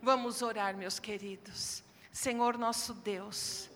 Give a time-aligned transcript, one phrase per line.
[0.00, 1.82] Vamos orar, meus queridos.
[2.12, 3.68] Senhor nosso Deus,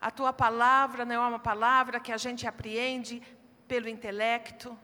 [0.00, 3.22] a tua palavra não é uma palavra que a gente apreende
[3.66, 4.78] pelo intelecto,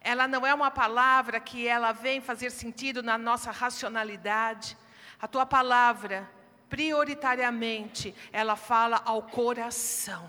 [0.00, 4.76] ela não é uma palavra que ela vem fazer sentido na nossa racionalidade.
[5.20, 6.28] A tua palavra,
[6.68, 10.28] prioritariamente, ela fala ao coração.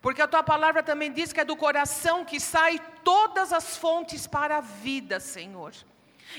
[0.00, 4.26] Porque a tua palavra também diz que é do coração que sai todas as fontes
[4.28, 5.72] para a vida, Senhor.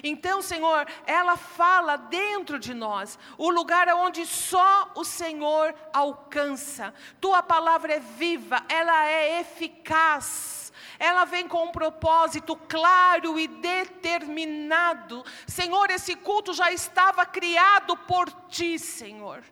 [0.04, 6.94] Então, Senhor, ela fala dentro de nós, o lugar onde só o Senhor alcança.
[7.20, 10.72] Tua palavra é viva, ela é eficaz.
[11.00, 15.24] Ela vem com um propósito claro e determinado.
[15.46, 19.44] Senhor, esse culto já estava criado por ti, Senhor.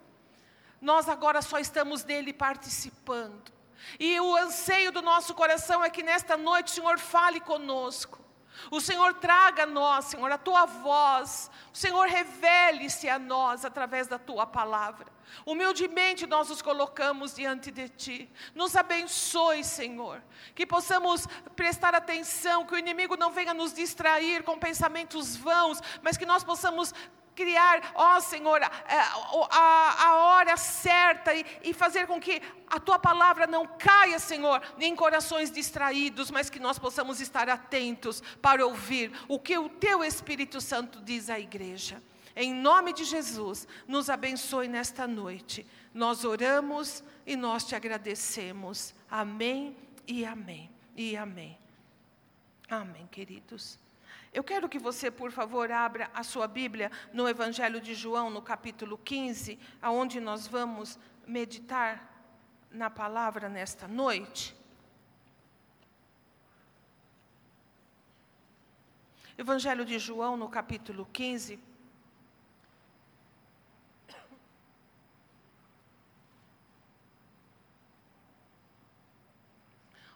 [0.81, 3.53] Nós agora só estamos nele participando.
[3.99, 8.24] E o anseio do nosso coração é que nesta noite Senhor fale conosco.
[8.71, 11.49] O Senhor traga a nós, Senhor, a tua voz.
[11.73, 15.07] O Senhor revele-se a nós através da tua palavra.
[15.45, 18.31] Humildemente nós nos colocamos diante de ti.
[18.53, 20.21] Nos abençoe, Senhor.
[20.53, 26.17] Que possamos prestar atenção, que o inimigo não venha nos distrair com pensamentos vãos, mas
[26.17, 26.93] que nós possamos
[27.35, 28.71] criar, ó Senhor, a,
[29.51, 34.61] a, a hora certa e, e, fazer com que a tua palavra não caia, Senhor,
[34.79, 40.03] em corações distraídos, mas que nós possamos estar atentos para ouvir o que o teu
[40.03, 42.01] Espírito Santo diz à igreja.
[42.35, 45.65] Em nome de Jesus, nos abençoe nesta noite.
[45.93, 48.93] Nós oramos e nós te agradecemos.
[49.09, 49.75] Amém
[50.07, 51.57] e amém e amém.
[52.69, 53.84] Amém, queridos.
[54.35, 58.41] Eu quero que você, por favor, abra a sua Bíblia no Evangelho de João, no
[58.41, 62.05] capítulo 15, aonde nós vamos meditar
[62.69, 64.53] na palavra nesta noite.
[69.37, 71.57] Evangelho de João, no capítulo 15.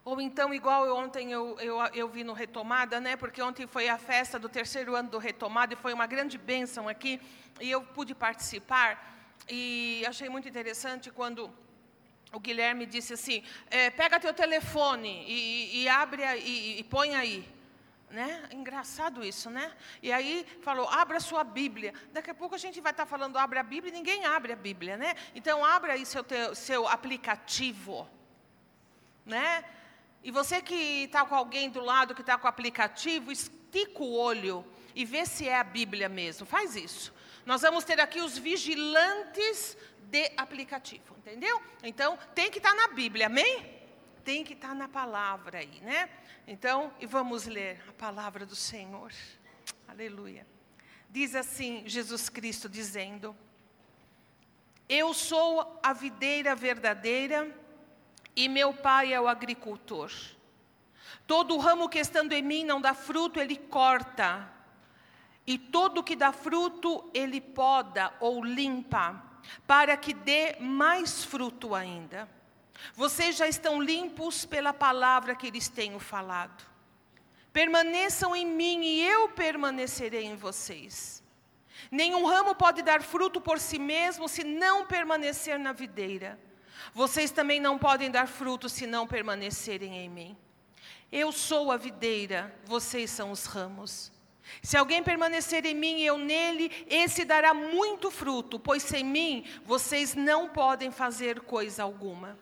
[0.09, 3.16] Ou então, igual eu, ontem eu, eu, eu vi no Retomada, né?
[3.16, 6.90] Porque ontem foi a festa do terceiro ano do Retomada e foi uma grande bênção
[6.90, 7.22] aqui.
[7.62, 8.90] E eu pude participar.
[9.48, 11.53] E achei muito interessante quando
[12.34, 17.48] o Guilherme disse assim: é, pega teu telefone e, e abre e, e põe aí.
[18.09, 18.50] Né?
[18.52, 19.72] Engraçado isso, né?
[20.02, 21.94] E aí falou, abra sua Bíblia.
[22.12, 24.56] Daqui a pouco a gente vai estar falando, abre a Bíblia, e ninguém abre a
[24.56, 25.14] Bíblia, né?
[25.36, 28.09] Então, abra aí seu, teu, seu aplicativo,
[29.24, 29.64] né?
[30.24, 34.13] E você que está com alguém do lado que está com o aplicativo, estica o
[34.13, 36.46] olho e vê se é a Bíblia mesmo.
[36.46, 37.13] Faz isso.
[37.46, 41.62] Nós vamos ter aqui os vigilantes de aplicativo, entendeu?
[41.84, 43.80] Então, tem que estar tá na Bíblia, amém?
[44.24, 46.09] Tem que estar tá na palavra aí, né?
[46.47, 49.12] Então, e vamos ler a palavra do Senhor.
[49.88, 50.46] Aleluia.
[51.09, 53.36] Diz assim Jesus Cristo dizendo:
[54.88, 57.56] Eu sou a videira verdadeira
[58.35, 60.12] e meu pai é o agricultor.
[61.25, 64.51] Todo ramo que estando em mim não dá fruto, ele corta.
[65.45, 69.23] E todo que dá fruto, ele poda ou limpa,
[69.66, 72.29] para que dê mais fruto ainda.
[72.94, 76.63] Vocês já estão limpos pela palavra que lhes tenho falado.
[77.51, 81.23] Permaneçam em mim e eu permanecerei em vocês.
[81.91, 86.39] Nenhum ramo pode dar fruto por si mesmo se não permanecer na videira.
[86.94, 90.38] Vocês também não podem dar fruto se não permanecerem em mim.
[91.11, 94.11] Eu sou a videira, vocês são os ramos.
[94.61, 99.45] Se alguém permanecer em mim e eu nele, esse dará muito fruto, pois sem mim
[99.66, 102.38] vocês não podem fazer coisa alguma.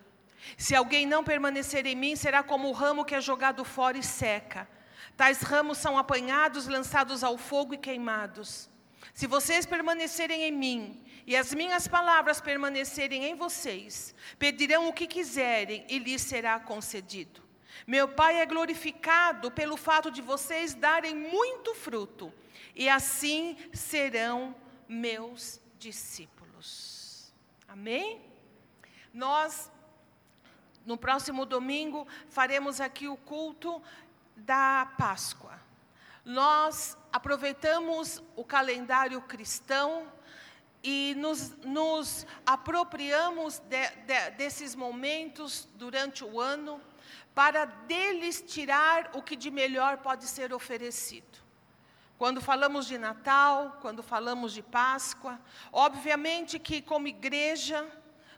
[0.57, 4.03] Se alguém não permanecer em mim, será como o ramo que é jogado fora e
[4.03, 4.67] seca.
[5.15, 8.69] Tais ramos são apanhados, lançados ao fogo e queimados.
[9.13, 15.05] Se vocês permanecerem em mim e as minhas palavras permanecerem em vocês, pedirão o que
[15.05, 17.43] quiserem e lhes será concedido.
[17.85, 22.33] Meu Pai é glorificado pelo fato de vocês darem muito fruto,
[22.73, 24.55] e assim serão
[24.87, 27.33] meus discípulos.
[27.67, 28.21] Amém?
[29.13, 29.69] Nós,
[30.85, 33.83] no próximo domingo, faremos aqui o culto
[34.33, 35.59] da Páscoa.
[36.23, 40.15] Nós aproveitamos o calendário cristão
[40.89, 46.79] e nos, nos apropriamos de, de, desses momentos durante o ano
[47.35, 51.39] para deles tirar o que de melhor pode ser oferecido.
[52.17, 55.41] Quando falamos de Natal, quando falamos de Páscoa,
[55.73, 57.85] obviamente que como igreja,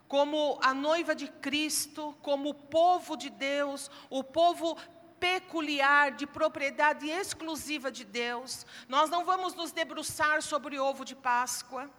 [0.07, 4.75] como a noiva de Cristo, como o povo de Deus, o povo
[5.19, 8.65] peculiar, de propriedade exclusiva de Deus.
[8.87, 11.91] Nós não vamos nos debruçar sobre o ovo de Páscoa.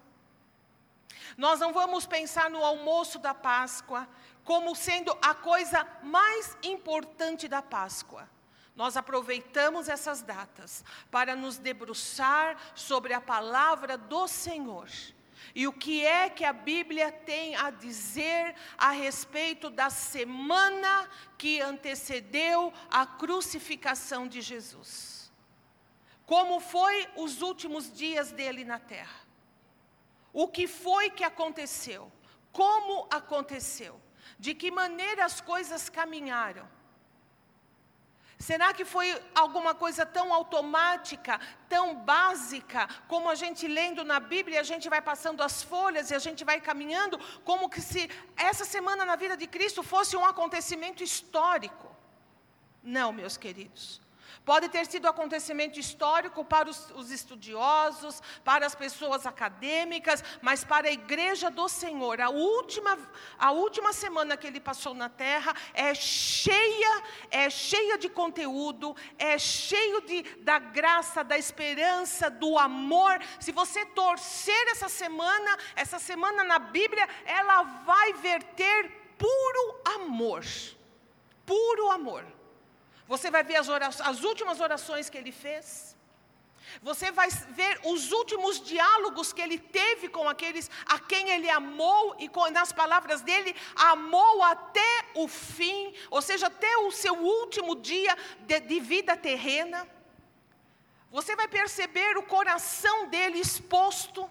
[1.36, 4.08] Nós não vamos pensar no almoço da Páscoa
[4.44, 8.28] como sendo a coisa mais importante da Páscoa.
[8.74, 14.88] Nós aproveitamos essas datas para nos debruçar sobre a palavra do Senhor.
[15.54, 21.60] E o que é que a Bíblia tem a dizer a respeito da semana que
[21.60, 25.32] antecedeu a crucificação de Jesus?
[26.24, 29.19] Como foi os últimos dias dele na terra?
[30.32, 32.10] O que foi que aconteceu?
[32.52, 34.00] Como aconteceu?
[34.38, 36.68] De que maneira as coisas caminharam?
[38.38, 41.38] Será que foi alguma coisa tão automática,
[41.68, 46.14] tão básica, como a gente lendo na Bíblia, a gente vai passando as folhas e
[46.14, 50.24] a gente vai caminhando, como que se essa semana na vida de Cristo fosse um
[50.24, 51.94] acontecimento histórico?
[52.82, 54.00] Não, meus queridos.
[54.44, 60.88] Pode ter sido acontecimento histórico para os, os, estudiosos, para as pessoas acadêmicas, mas para
[60.88, 62.98] a igreja do Senhor, a última,
[63.38, 69.38] a última semana que ele passou na terra é cheia, é cheia de conteúdo, é
[69.38, 73.20] cheio de, da graça, da esperança, do amor.
[73.38, 80.44] Se você torcer essa semana, essa semana na Bíblia, ela vai verter puro amor.
[81.44, 82.39] Puro amor.
[83.12, 85.96] Você vai ver as, orações, as últimas orações que ele fez.
[86.80, 87.28] Você vai
[87.60, 92.48] ver os últimos diálogos que ele teve com aqueles a quem ele amou e com,
[92.50, 98.60] nas palavras dele, amou até o fim, ou seja, até o seu último dia de,
[98.60, 99.88] de vida terrena.
[101.10, 104.30] Você vai perceber o coração dele exposto,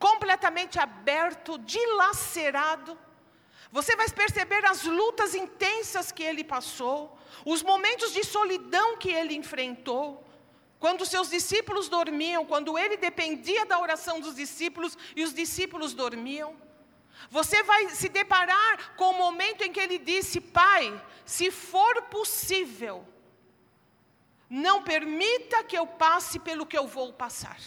[0.00, 2.98] completamente aberto, dilacerado.
[3.70, 9.34] Você vai perceber as lutas intensas que ele passou, os momentos de solidão que ele
[9.34, 10.24] enfrentou.
[10.78, 16.54] Quando seus discípulos dormiam, quando ele dependia da oração dos discípulos e os discípulos dormiam.
[17.30, 23.06] Você vai se deparar com o momento em que ele disse: Pai, se for possível,
[24.48, 27.58] não permita que eu passe pelo que eu vou passar.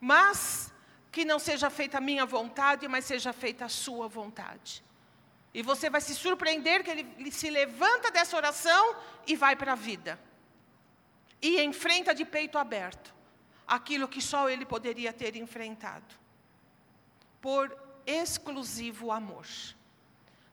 [0.00, 0.69] Mas
[1.10, 4.82] que não seja feita a minha vontade, mas seja feita a sua vontade.
[5.52, 8.96] E você vai se surpreender que ele, ele se levanta dessa oração
[9.26, 10.20] e vai para a vida.
[11.42, 13.12] E enfrenta de peito aberto
[13.66, 16.14] aquilo que só ele poderia ter enfrentado.
[17.40, 17.76] Por
[18.06, 19.46] exclusivo amor.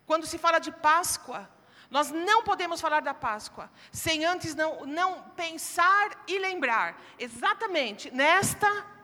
[0.06, 1.50] Quando se fala de Páscoa,
[1.89, 8.96] nós não podemos falar da Páscoa sem antes não, não pensar e lembrar exatamente nesta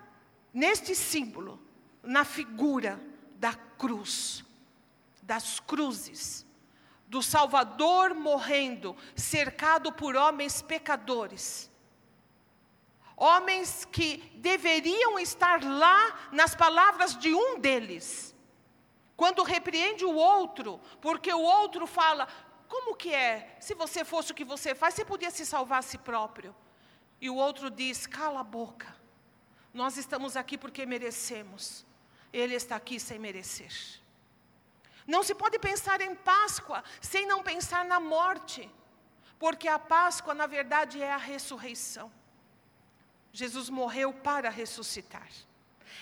[0.53, 1.59] neste símbolo,
[2.03, 3.01] na figura
[3.35, 4.43] da cruz,
[5.21, 6.45] das cruzes,
[7.07, 11.71] do Salvador morrendo, cercado por homens pecadores.
[13.15, 18.35] Homens que deveriam estar lá nas palavras de um deles.
[19.15, 22.27] Quando repreende o outro, porque o outro fala:
[22.67, 23.55] como que é?
[23.59, 26.55] Se você fosse o que você faz, você podia se salvar a si próprio.
[27.21, 29.02] E o outro diz: cala a boca.
[29.73, 31.85] Nós estamos aqui porque merecemos.
[32.31, 33.71] Ele está aqui sem merecer.
[35.05, 38.69] Não se pode pensar em Páscoa sem não pensar na morte,
[39.37, 42.11] porque a Páscoa, na verdade, é a ressurreição.
[43.31, 45.27] Jesus morreu para ressuscitar.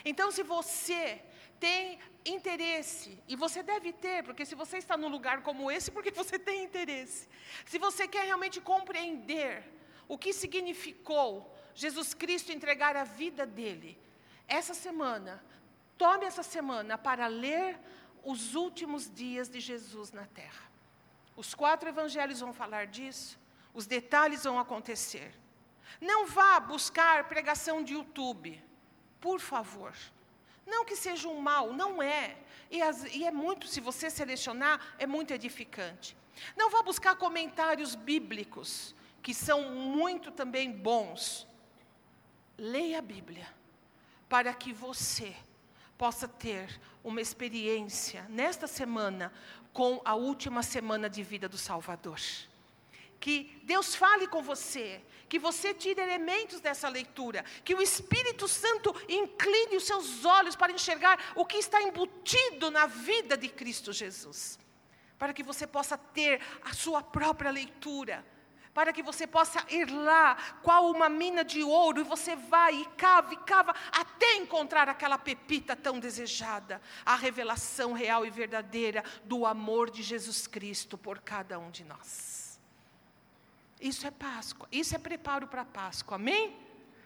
[0.04, 1.22] Então, se você
[1.60, 6.12] tem interesse, e você deve ter, porque se você está num lugar como esse, porque
[6.12, 7.28] você tem interesse.
[7.66, 9.64] Se você quer realmente compreender
[10.08, 13.98] o que significou Jesus Cristo entregar a vida dele.
[14.48, 15.44] Essa semana,
[15.98, 17.80] tome essa semana para ler
[18.24, 20.70] os últimos dias de Jesus na terra.
[21.36, 23.40] Os quatro evangelhos vão falar disso,
[23.74, 25.34] os detalhes vão acontecer.
[26.00, 28.62] Não vá buscar pregação de YouTube,
[29.20, 29.94] por favor.
[30.66, 32.38] Não que seja um mal, não é.
[32.70, 36.16] E, as, e é muito, se você selecionar, é muito edificante.
[36.56, 41.48] Não vá buscar comentários bíblicos, que são muito também bons.
[42.58, 43.48] Leia a Bíblia,
[44.30, 45.36] para que você
[45.98, 49.32] possa ter uma experiência nesta semana
[49.74, 52.20] com a última semana de vida do Salvador.
[53.20, 58.96] Que Deus fale com você, que você tire elementos dessa leitura, que o Espírito Santo
[59.08, 64.58] incline os seus olhos para enxergar o que está embutido na vida de Cristo Jesus,
[65.20, 68.26] para que você possa ter a sua própria leitura
[68.74, 72.86] para que você possa ir lá, qual uma mina de ouro, e você vai e
[72.98, 79.46] cava e cava, até encontrar aquela pepita tão desejada, a revelação real e verdadeira do
[79.46, 82.60] amor de Jesus Cristo por cada um de nós.
[83.80, 86.56] Isso é Páscoa, isso é preparo para Páscoa, amém?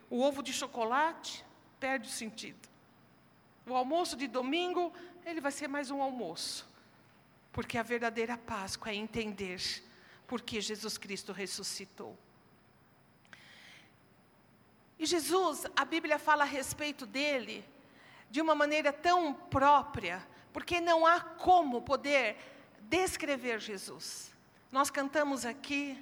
[0.09, 1.43] O ovo de chocolate
[1.79, 2.69] perde o sentido.
[3.65, 4.93] O almoço de domingo,
[5.25, 6.67] ele vai ser mais um almoço.
[7.51, 9.59] Porque a verdadeira Páscoa é entender
[10.27, 12.17] porque Jesus Cristo ressuscitou.
[14.97, 17.65] E Jesus, a Bíblia fala a respeito dele
[18.29, 22.37] de uma maneira tão própria, porque não há como poder
[22.81, 24.33] descrever Jesus.
[24.71, 26.01] Nós cantamos aqui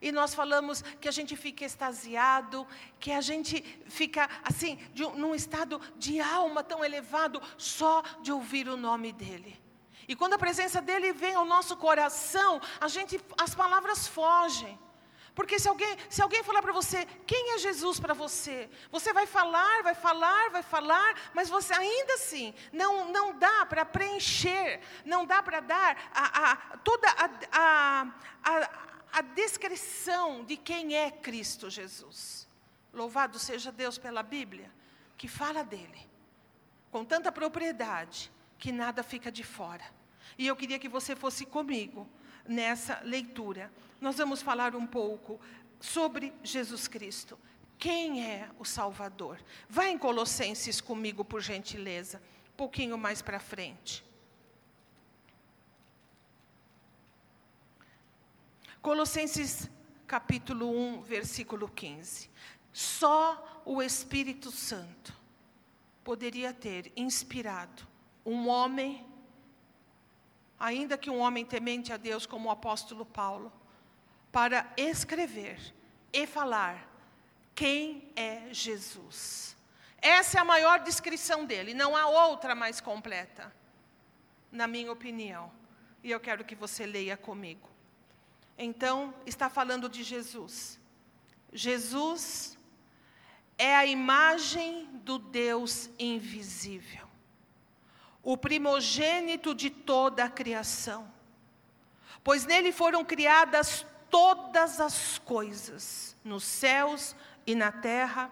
[0.00, 2.66] e nós falamos que a gente fica extasiado,
[2.98, 8.68] que a gente fica assim, de, num estado de alma tão elevado, só de ouvir
[8.68, 9.60] o nome dEle.
[10.10, 14.76] E quando a presença dEle vem ao nosso coração, a gente, as palavras fogem.
[15.36, 18.68] Porque se alguém, se alguém falar para você, quem é Jesus para você?
[18.90, 23.84] Você vai falar, vai falar, vai falar, mas você ainda assim, não, não dá para
[23.84, 27.06] preencher, não dá para dar a, a, toda
[27.52, 28.12] a,
[28.42, 28.70] a,
[29.12, 32.48] a descrição de quem é Cristo Jesus.
[32.92, 34.72] Louvado seja Deus pela Bíblia,
[35.16, 36.04] que fala dele,
[36.90, 39.99] com tanta propriedade, que nada fica de fora.
[40.38, 42.08] E eu queria que você fosse comigo
[42.46, 43.72] nessa leitura.
[44.00, 45.40] Nós vamos falar um pouco
[45.80, 47.38] sobre Jesus Cristo.
[47.78, 49.38] Quem é o Salvador?
[49.68, 52.20] Vá em Colossenses comigo, por gentileza,
[52.52, 54.04] um pouquinho mais para frente.
[58.82, 59.68] Colossenses
[60.06, 62.28] capítulo 1, versículo 15.
[62.72, 65.14] Só o Espírito Santo
[66.02, 67.86] poderia ter inspirado
[68.24, 69.06] um homem
[70.60, 73.50] ainda que um homem temente a Deus como o apóstolo Paulo,
[74.30, 75.74] para escrever
[76.12, 76.86] e falar
[77.54, 79.56] quem é Jesus.
[80.02, 83.52] Essa é a maior descrição dele, não há outra mais completa,
[84.52, 85.50] na minha opinião.
[86.04, 87.68] E eu quero que você leia comigo.
[88.56, 90.78] Então, está falando de Jesus.
[91.52, 92.58] Jesus
[93.56, 97.09] é a imagem do Deus invisível
[98.22, 101.10] o primogênito de toda a criação.
[102.22, 107.14] Pois nele foram criadas todas as coisas, nos céus
[107.46, 108.30] e na terra,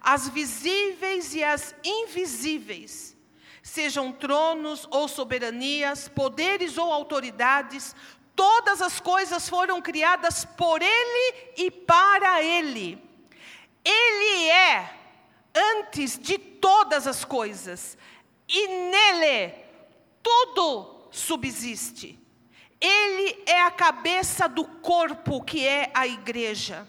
[0.00, 3.16] as visíveis e as invisíveis,
[3.62, 7.96] sejam tronos ou soberanias, poderes ou autoridades,
[8.36, 13.02] todas as coisas foram criadas por Ele e para Ele.
[13.84, 14.94] Ele é
[15.54, 17.96] antes de todas as coisas
[18.54, 19.52] e nele
[20.22, 22.18] tudo subsiste.
[22.80, 26.88] Ele é a cabeça do corpo que é a igreja.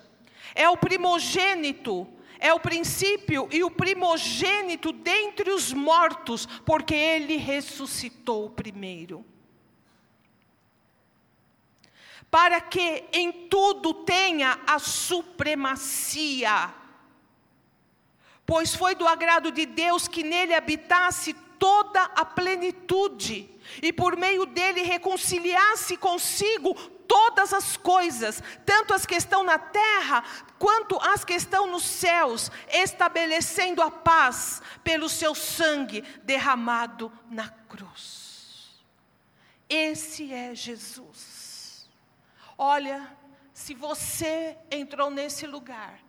[0.54, 2.08] É o primogênito,
[2.40, 9.26] é o princípio e o primogênito dentre os mortos, porque ele ressuscitou primeiro.
[12.30, 16.74] Para que em tudo tenha a supremacia.
[18.46, 23.50] Pois foi do agrado de Deus que nele habitasse toda a plenitude,
[23.82, 26.74] e por meio dele reconciliasse consigo
[27.08, 30.24] todas as coisas, tanto as que estão na terra,
[30.58, 38.84] quanto as que estão nos céus, estabelecendo a paz pelo seu sangue derramado na cruz.
[39.68, 41.90] Esse é Jesus.
[42.58, 43.18] Olha,
[43.54, 46.00] se você entrou nesse lugar,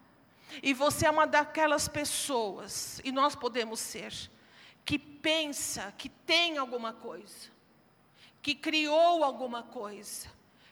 [0.63, 4.13] e você é uma daquelas pessoas, e nós podemos ser,
[4.87, 7.51] que pensa que tem alguma coisa,
[8.41, 10.29] que criou alguma coisa,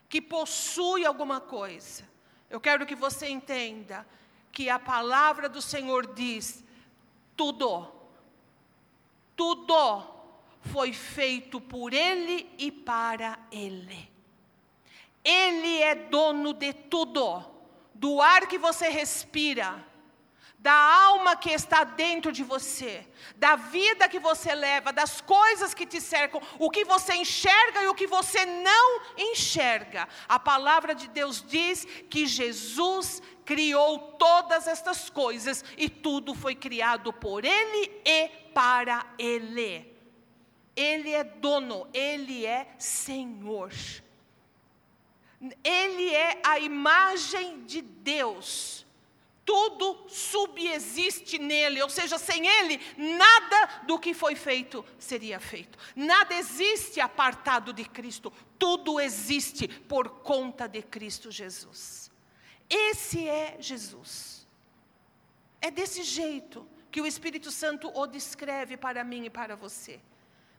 [0.08, 2.08] que possui alguma coisa.
[2.48, 4.06] Eu quero que você entenda
[4.52, 6.62] que a palavra do Senhor diz:
[7.36, 7.92] tudo,
[9.34, 10.04] tudo
[10.60, 14.08] foi feito por Ele e para Ele.
[15.24, 17.44] Ele é dono de tudo,
[17.92, 19.84] do ar que você respira
[20.64, 23.06] da alma que está dentro de você,
[23.36, 27.88] da vida que você leva, das coisas que te cercam, o que você enxerga e
[27.88, 30.08] o que você não enxerga.
[30.26, 37.12] A palavra de Deus diz que Jesus criou todas estas coisas e tudo foi criado
[37.12, 39.94] por Ele e para Ele.
[40.74, 43.70] Ele é dono, Ele é Senhor.
[45.62, 48.83] Ele é a imagem de Deus
[49.44, 55.78] tudo subexiste nele, ou seja, sem ele, nada do que foi feito seria feito.
[55.94, 62.10] Nada existe apartado de Cristo, tudo existe por conta de Cristo Jesus.
[62.68, 64.46] Esse é Jesus.
[65.60, 70.00] É desse jeito que o Espírito Santo o descreve para mim e para você.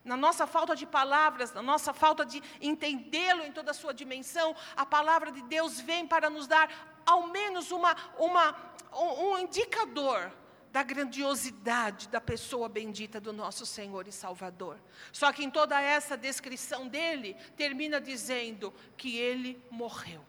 [0.04, 4.56] Na nossa falta de palavras, na nossa falta de entendê-lo em toda a sua dimensão,
[4.76, 8.56] a palavra de Deus vem para nos dar ao menos uma, uma,
[8.94, 10.32] um indicador
[10.76, 14.78] da grandiosidade da pessoa bendita do nosso Senhor e Salvador.
[15.12, 20.22] Só que em toda essa descrição dele, termina dizendo que ele morreu.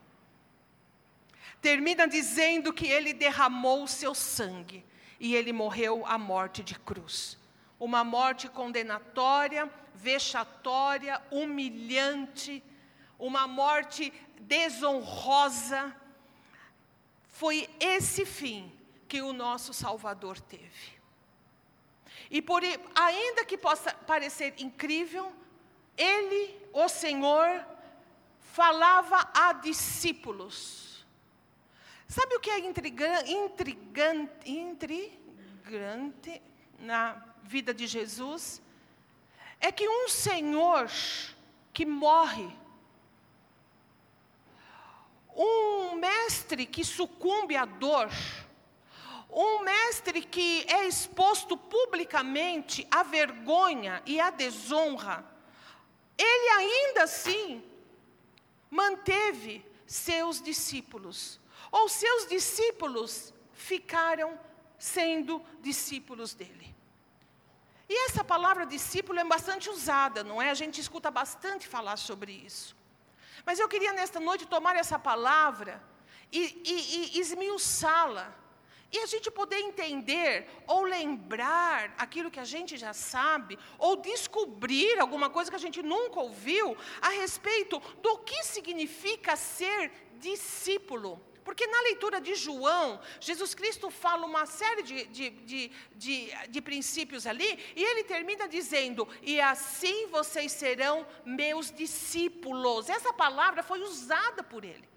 [1.61, 4.85] Termina dizendo que ele derramou o seu sangue
[5.19, 7.37] e ele morreu a morte de cruz.
[7.81, 12.63] Uma morte condenatória, vexatória, humilhante,
[13.19, 15.93] uma morte desonrosa.
[17.39, 18.73] Foi esse fim
[19.07, 20.97] que o nosso Salvador teve.
[22.31, 22.63] E por
[22.95, 25.31] ainda que possa parecer incrível,
[25.99, 27.63] ele, o Senhor,
[28.41, 31.05] falava a discípulos.
[32.09, 36.43] Sabe o que é intrigante, intrigante, intrigante
[36.79, 38.63] na vida de Jesus?
[39.61, 40.91] É que um Senhor
[41.75, 42.49] que morre,
[45.37, 48.09] um mestre que sucumbe à dor,
[49.31, 55.25] um mestre que é exposto publicamente à vergonha e à desonra,
[56.17, 57.63] ele ainda assim
[58.71, 61.39] manteve seus discípulos,
[61.71, 64.39] ou seus discípulos ficaram
[64.79, 66.75] sendo discípulos dele.
[67.89, 70.51] E essa palavra discípulo é bastante usada, não é?
[70.51, 72.76] A gente escuta bastante falar sobre isso.
[73.47, 75.83] Mas eu queria nesta noite tomar essa palavra
[76.33, 78.35] e, e, e esmiuçá-la
[78.93, 84.99] e a gente poder entender ou lembrar aquilo que a gente já sabe, ou descobrir
[84.99, 91.21] alguma coisa que a gente nunca ouviu a respeito do que significa ser discípulo.
[91.47, 96.61] Porque na leitura de João, Jesus Cristo fala uma série de, de, de, de, de
[96.61, 102.91] princípios ali, e ele termina dizendo: E assim vocês serão meus discípulos.
[102.91, 104.89] Essa palavra foi usada por ele.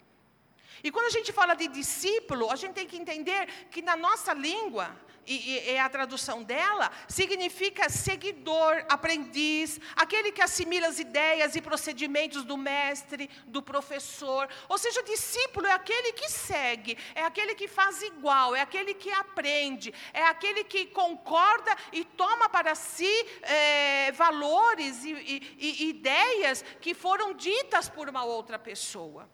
[0.84, 4.34] E quando a gente fala de discípulo, a gente tem que entender que na nossa
[4.34, 11.62] língua, e, e, a tradução dela, significa seguidor, aprendiz, aquele que assimila as ideias e
[11.62, 14.50] procedimentos do mestre, do professor.
[14.68, 19.12] Ou seja, discípulo é aquele que segue, é aquele que faz igual, é aquele que
[19.12, 26.94] aprende, é aquele que concorda e toma para si é, valores e, e ideias que
[26.94, 29.30] foram ditas por uma outra pessoa.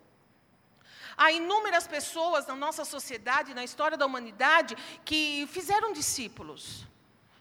[1.18, 6.86] Há inúmeras pessoas na nossa sociedade, na história da humanidade, que fizeram discípulos.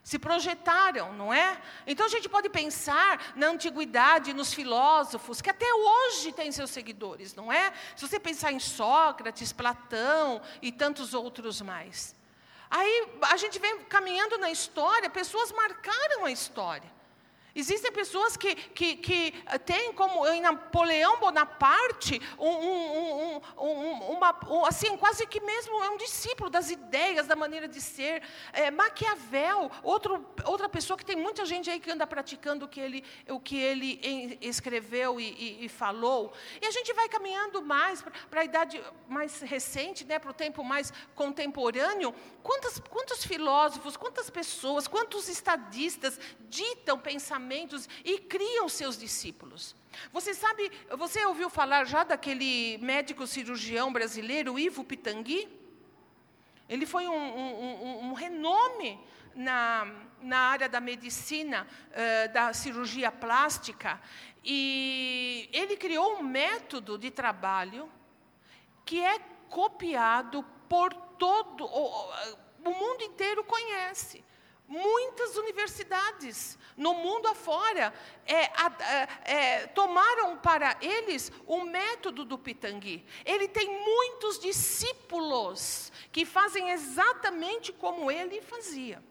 [0.02, 1.60] Se projetaram, não é?
[1.86, 7.34] Então a gente pode pensar na antiguidade, nos filósofos, que até hoje têm seus seguidores,
[7.34, 7.72] não é?
[7.96, 12.14] Se você pensar em Sócrates, Platão e tantos outros mais.
[12.70, 16.93] Aí a gente vem caminhando na história, pessoas marcaram a história.
[17.54, 19.32] Existem pessoas que, que, que
[19.64, 24.36] têm como em Napoleão Bonaparte um, um, um, uma,
[24.66, 28.22] assim, quase que mesmo é um discípulo das ideias, da maneira de ser.
[28.52, 32.80] É, Maquiavel, outro, outra pessoa que tem muita gente aí que anda praticando o que
[32.80, 34.00] ele, o que ele
[34.40, 36.32] escreveu e, e, e falou.
[36.60, 40.64] E a gente vai caminhando mais para a idade mais recente, né, para o tempo
[40.64, 42.12] mais contemporâneo.
[42.42, 49.76] Quantos, quantos filósofos, quantas pessoas, quantos estadistas ditam pensamentos pensamentos e criam seus discípulos.
[50.12, 55.48] Você sabe, você ouviu falar já daquele médico cirurgião brasileiro, Ivo Pitangui?
[56.68, 58.98] Ele foi um, um, um, renome
[59.34, 59.86] na,
[60.22, 64.00] na área da medicina, uh, da cirurgia plástica,
[64.42, 67.88] e ele criou um método de trabalho
[68.84, 72.10] que é copiado por todo, o,
[72.64, 74.24] o mundo inteiro conhece.
[74.66, 77.92] Muitas universidades no mundo afora
[78.26, 83.04] é, é, é, tomaram para eles o método do Pitangui.
[83.26, 89.02] Ele tem muitos discípulos que fazem exatamente como ele fazia.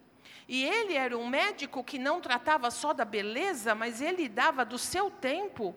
[0.47, 4.79] E ele era um médico que não tratava só da beleza, mas ele dava do
[4.79, 5.75] seu tempo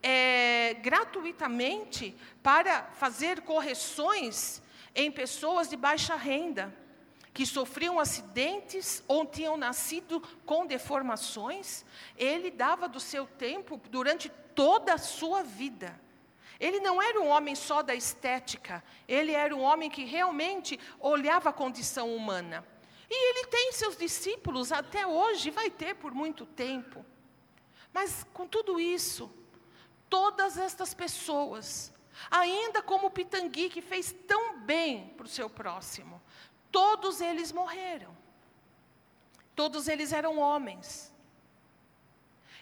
[0.00, 4.62] é, gratuitamente para fazer correções
[4.94, 6.74] em pessoas de baixa renda
[7.38, 11.84] que sofriam acidentes ou tinham nascido com deformações,
[12.16, 16.00] ele dava do seu tempo durante toda a sua vida.
[16.58, 21.50] Ele não era um homem só da estética, ele era um homem que realmente olhava
[21.50, 22.66] a condição humana.
[23.08, 27.06] E ele tem seus discípulos até hoje, vai ter por muito tempo.
[27.92, 29.32] Mas com tudo isso,
[30.10, 31.94] todas estas pessoas,
[32.28, 36.17] ainda como Pitangui, que fez tão bem para o seu próximo,
[36.70, 38.16] Todos eles morreram.
[39.54, 41.12] Todos eles eram homens.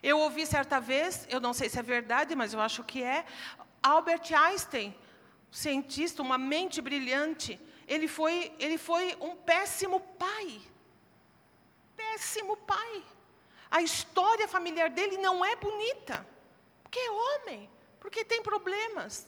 [0.03, 3.25] Eu ouvi certa vez, eu não sei se é verdade, mas eu acho que é,
[3.83, 4.97] Albert Einstein
[5.51, 10.61] cientista, uma mente brilhante, ele foi, ele foi um péssimo pai.
[11.97, 13.05] Péssimo pai.
[13.71, 16.27] A história familiar dele não é bonita.
[16.83, 19.27] Porque é homem, porque tem problemas.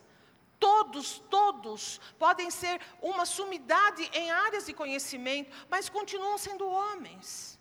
[0.59, 7.59] Todos, todos podem ser uma sumidade em áreas de conhecimento, mas continuam sendo homens.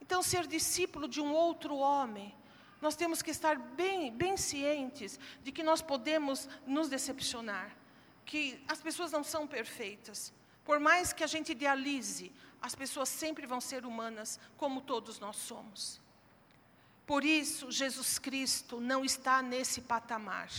[0.00, 2.34] Então, ser discípulo de um outro homem,
[2.80, 7.76] nós temos que estar bem, bem cientes de que nós podemos nos decepcionar,
[8.24, 10.32] que as pessoas não são perfeitas.
[10.64, 15.36] Por mais que a gente idealize, as pessoas sempre vão ser humanas, como todos nós
[15.36, 16.00] somos.
[17.06, 20.50] Por isso, Jesus Cristo não está nesse patamar.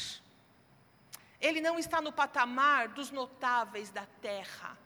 [1.39, 4.78] Ele não está no patamar dos notáveis da terra.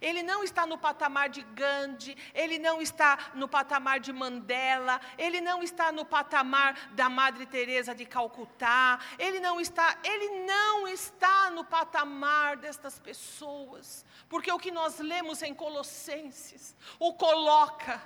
[0.00, 5.40] Ele não está no patamar de Gandhi, ele não está no patamar de Mandela, ele
[5.40, 11.50] não está no patamar da Madre Teresa de Calcutá, ele não está, ele não está
[11.50, 18.00] no patamar destas pessoas, porque o que nós lemos em Colossenses o coloca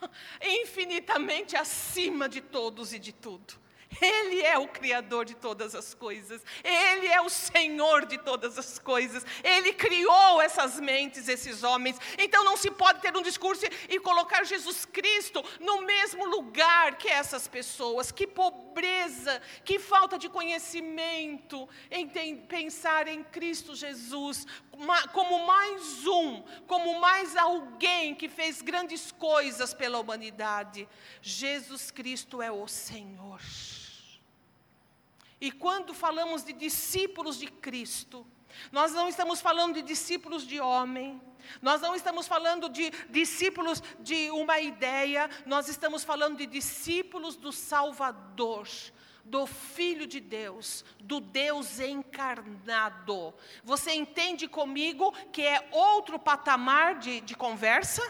[0.42, 3.65] infinitamente acima de todos e de tudo.
[4.00, 8.78] Ele é o Criador de todas as coisas, Ele é o Senhor de todas as
[8.78, 11.96] coisas, Ele criou essas mentes, esses homens.
[12.18, 17.08] Então não se pode ter um discurso e colocar Jesus Cristo no mesmo lugar que
[17.08, 18.10] essas pessoas.
[18.10, 24.46] Que pobreza, que falta de conhecimento em pensar em Cristo Jesus
[25.12, 30.88] como mais um, como mais alguém que fez grandes coisas pela humanidade.
[31.20, 33.40] Jesus Cristo é o Senhor.
[35.40, 38.26] E quando falamos de discípulos de Cristo,
[38.72, 41.20] nós não estamos falando de discípulos de homem,
[41.60, 47.52] nós não estamos falando de discípulos de uma ideia, nós estamos falando de discípulos do
[47.52, 48.68] Salvador,
[49.26, 53.34] do Filho de Deus, do Deus encarnado.
[53.64, 58.02] Você entende comigo que é outro patamar de, de conversa?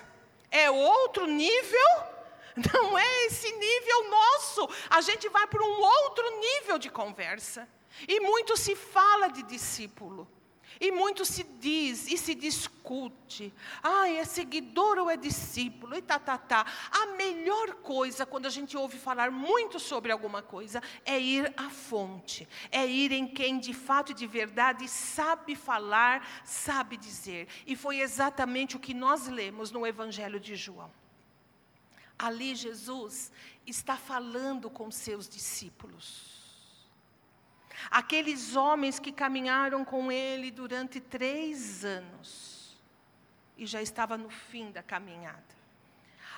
[0.50, 1.88] É outro nível?
[2.72, 4.68] Não é esse nível nosso.
[4.90, 7.68] A gente vai para um outro nível de conversa.
[8.06, 10.28] E muito se fala de discípulo.
[10.80, 13.52] E muito se diz e se discute.
[13.82, 15.96] Ah, é seguidor ou é discípulo?
[15.96, 16.66] E tá, tá, tá.
[16.90, 21.70] A melhor coisa quando a gente ouve falar muito sobre alguma coisa é ir à
[21.70, 22.46] fonte.
[22.70, 27.48] É ir em quem de fato e de verdade sabe falar, sabe dizer.
[27.66, 30.90] E foi exatamente o que nós lemos no Evangelho de João.
[32.18, 33.30] Ali Jesus
[33.66, 36.35] está falando com seus discípulos.
[37.90, 42.76] Aqueles homens que caminharam com ele durante três anos
[43.56, 45.56] e já estava no fim da caminhada.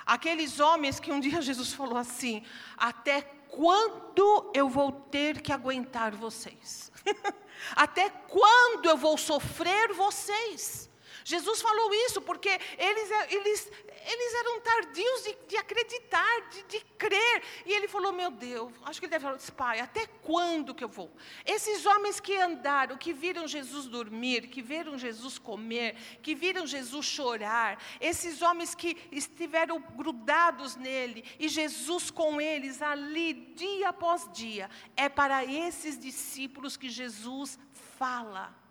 [0.06, 2.42] Aqueles homens que um dia Jesus falou assim:
[2.76, 6.90] Até quando eu vou ter que aguentar vocês?
[7.74, 10.87] Até quando eu vou sofrer vocês?
[11.24, 13.72] Jesus falou isso porque eles, eles,
[14.06, 17.42] eles eram tardios de, de acreditar, de, de, crer.
[17.66, 20.88] E ele falou: Meu Deus, acho que ele deve falar, pai, até quando que eu
[20.88, 21.10] vou?
[21.44, 27.06] Esses homens que andaram, que viram Jesus dormir, que viram Jesus comer, que viram Jesus
[27.06, 34.70] chorar, esses homens que estiveram grudados nele e Jesus com eles ali dia após dia,
[34.96, 37.58] é para esses discípulos que Jesus
[37.98, 38.67] fala.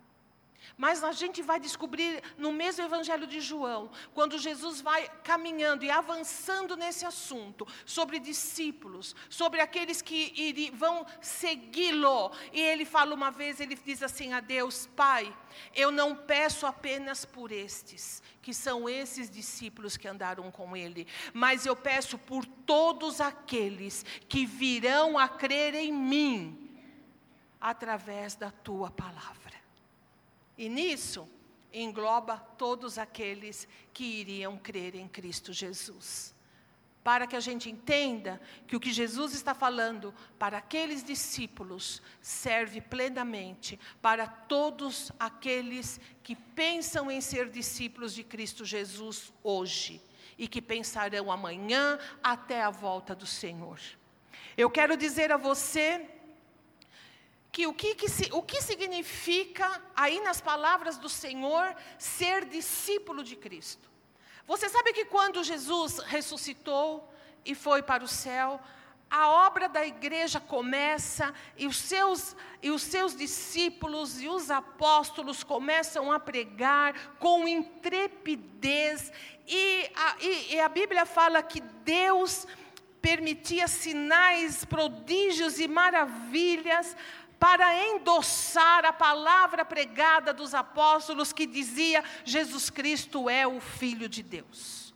[0.78, 5.90] Mas a gente vai descobrir no mesmo Evangelho de João, quando Jesus vai caminhando e
[5.90, 12.30] avançando nesse assunto, sobre discípulos, sobre aqueles que vão segui-lo.
[12.52, 15.36] E ele fala uma vez, ele diz assim a Deus: Pai,
[15.74, 21.66] eu não peço apenas por estes, que são esses discípulos que andaram com ele, mas
[21.66, 26.70] eu peço por todos aqueles que virão a crer em mim,
[27.60, 29.47] através da tua palavra.
[30.58, 31.28] E nisso
[31.72, 36.34] engloba todos aqueles que iriam crer em Cristo Jesus.
[37.04, 42.80] Para que a gente entenda que o que Jesus está falando para aqueles discípulos serve
[42.80, 50.02] plenamente para todos aqueles que pensam em ser discípulos de Cristo Jesus hoje
[50.36, 53.78] e que pensarão amanhã até a volta do Senhor.
[54.56, 56.17] Eu quero dizer a você
[57.50, 63.36] que o que, que, o que significa, aí nas palavras do Senhor, ser discípulo de
[63.36, 63.88] Cristo.
[64.46, 67.12] Você sabe que quando Jesus ressuscitou
[67.44, 68.60] e foi para o céu,
[69.10, 75.42] a obra da igreja começa e os seus, e os seus discípulos e os apóstolos
[75.42, 79.10] começam a pregar com intrepidez,
[79.46, 82.46] e a, e, e a Bíblia fala que Deus
[83.00, 86.94] permitia sinais, prodígios e maravilhas
[87.38, 94.22] para endossar a palavra pregada dos apóstolos que dizia: Jesus Cristo é o Filho de
[94.22, 94.88] Deus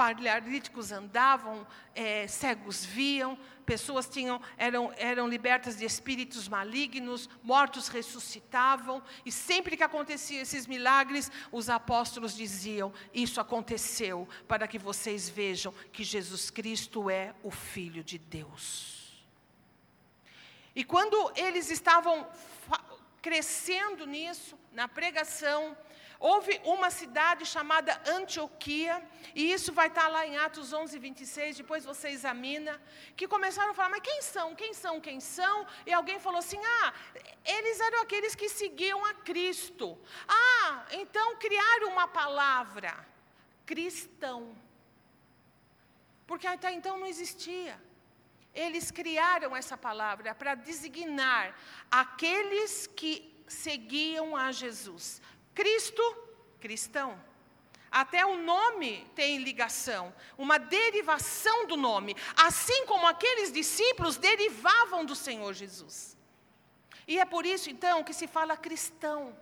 [0.00, 9.02] paralíticos andavam, é, cegos viam, pessoas tinham, eram, eram libertas de espíritos malignos, mortos ressuscitavam,
[9.26, 15.70] e sempre que aconteciam esses milagres, os apóstolos diziam: Isso aconteceu para que vocês vejam
[15.92, 18.99] que Jesus Cristo é o Filho de Deus.
[20.74, 22.28] E quando eles estavam
[23.20, 25.76] crescendo nisso, na pregação,
[26.20, 29.02] Houve uma cidade chamada Antioquia,
[29.34, 32.78] e isso vai estar lá em Atos 11, 26, depois você examina,
[33.16, 35.66] que começaram a falar, mas quem são, quem são, quem são?
[35.86, 36.92] E alguém falou assim, ah,
[37.42, 39.98] eles eram aqueles que seguiam a Cristo.
[40.28, 42.94] Ah, então criaram uma palavra,
[43.64, 44.54] cristão.
[46.26, 47.80] Porque até então não existia.
[48.54, 51.56] Eles criaram essa palavra para designar
[51.90, 55.22] aqueles que seguiam a Jesus.
[55.54, 56.02] Cristo,
[56.58, 57.20] cristão.
[57.90, 65.16] Até o nome tem ligação, uma derivação do nome, assim como aqueles discípulos derivavam do
[65.16, 66.16] Senhor Jesus.
[67.06, 69.36] E é por isso então que se fala cristão.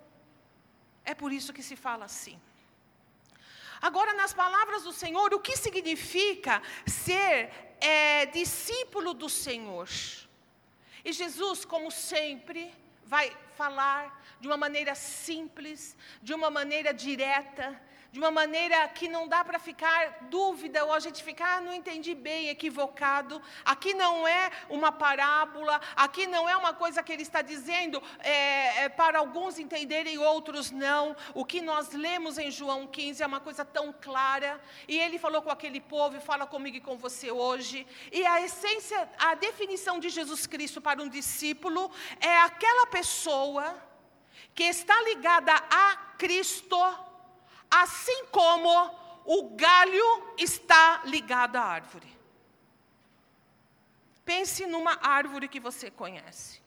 [1.05, 2.41] É por isso que se fala assim.
[3.81, 9.89] Agora, nas palavras do Senhor, o que significa ser é, discípulo do Senhor?
[11.05, 12.73] E Jesus, como sempre,
[13.05, 19.29] vai falar de uma maneira simples, de uma maneira direta, de uma maneira que não
[19.29, 23.41] dá para ficar dúvida ou a gente ficar, ah, não entendi bem, equivocado.
[23.65, 28.85] Aqui não é uma parábola, aqui não é uma coisa que ele está dizendo é,
[28.85, 31.15] é, para alguns entenderem e outros não.
[31.35, 34.59] O que nós lemos em João 15 é uma coisa tão clara.
[34.87, 37.87] E ele falou com aquele povo e fala comigo e com você hoje.
[38.11, 41.91] E a essência, a definição de Jesus Cristo para um discípulo
[42.21, 43.77] é aquela pessoa
[44.55, 46.79] que está ligada a Cristo
[47.71, 48.71] assim como
[49.25, 52.19] o galho está ligado à árvore.
[54.25, 56.61] Pense numa árvore que você conhece.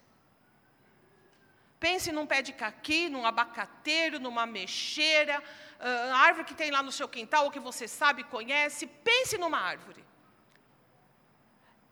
[1.80, 5.42] Pense num pé de caqui, num abacateiro, numa mexeira,
[5.80, 8.86] uh, árvore que tem lá no seu quintal, ou que você sabe, conhece.
[8.86, 10.04] Pense numa árvore.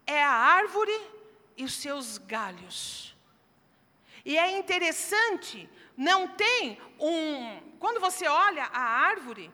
[0.06, 0.96] É a árvore
[1.58, 3.16] e os seus galhos.
[4.24, 5.68] E é interessante
[6.00, 7.60] não tem um.
[7.78, 9.52] Quando você olha a árvore,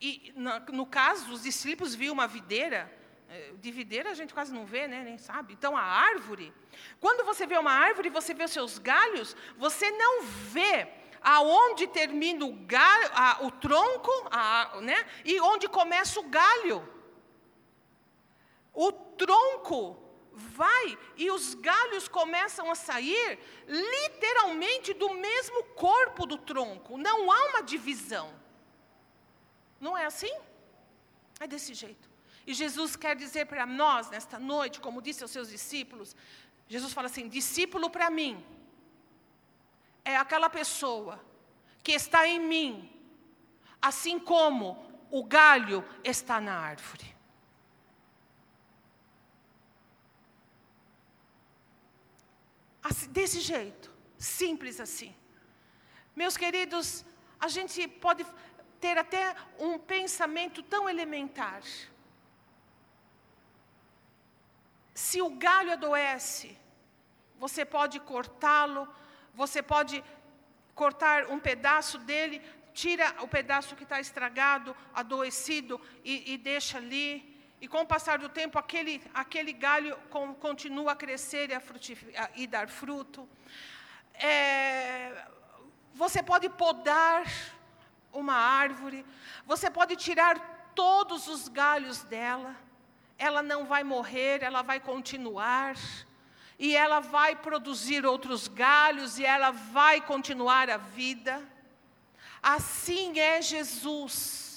[0.00, 2.80] e no, caso, os discípulos viam uma videira,
[3.28, 5.02] eh, de videira a gente quase não vê, né?
[5.02, 5.52] Nem sabe.
[5.52, 6.52] Então, a árvore,
[7.00, 10.86] quando você vê uma árvore e você vê os seus galhos, você não vê
[11.20, 15.04] aonde termina o, galho, a, o tronco, a, né?
[15.24, 16.88] E onde começa o galho.
[18.72, 20.09] O tronco
[20.40, 26.96] vai e os galhos começam a sair literalmente do mesmo corpo do tronco.
[26.96, 28.32] Não há uma divisão.
[29.80, 30.34] Não é assim?
[31.38, 32.08] É desse jeito.
[32.46, 36.16] E Jesus quer dizer para nós nesta noite, como disse aos seus discípulos,
[36.68, 38.44] Jesus fala assim: discípulo para mim
[40.04, 41.22] é aquela pessoa
[41.82, 42.90] que está em mim,
[43.80, 44.66] assim como
[45.10, 47.19] o galho está na árvore.
[52.82, 55.14] Assim, desse jeito, simples assim.
[56.16, 57.04] Meus queridos,
[57.38, 58.26] a gente pode
[58.80, 61.62] ter até um pensamento tão elementar.
[64.94, 66.56] Se o galho adoece,
[67.38, 68.88] você pode cortá-lo,
[69.34, 70.02] você pode
[70.74, 77.29] cortar um pedaço dele, tira o pedaço que está estragado, adoecido e, e deixa ali.
[77.60, 82.30] E com o passar do tempo, aquele, aquele galho com, continua a crescer e, a
[82.34, 83.28] e dar fruto.
[84.14, 85.26] É,
[85.94, 87.26] você pode podar
[88.12, 89.04] uma árvore,
[89.44, 92.56] você pode tirar todos os galhos dela,
[93.18, 95.76] ela não vai morrer, ela vai continuar,
[96.58, 101.46] e ela vai produzir outros galhos, e ela vai continuar a vida.
[102.42, 104.49] Assim é Jesus.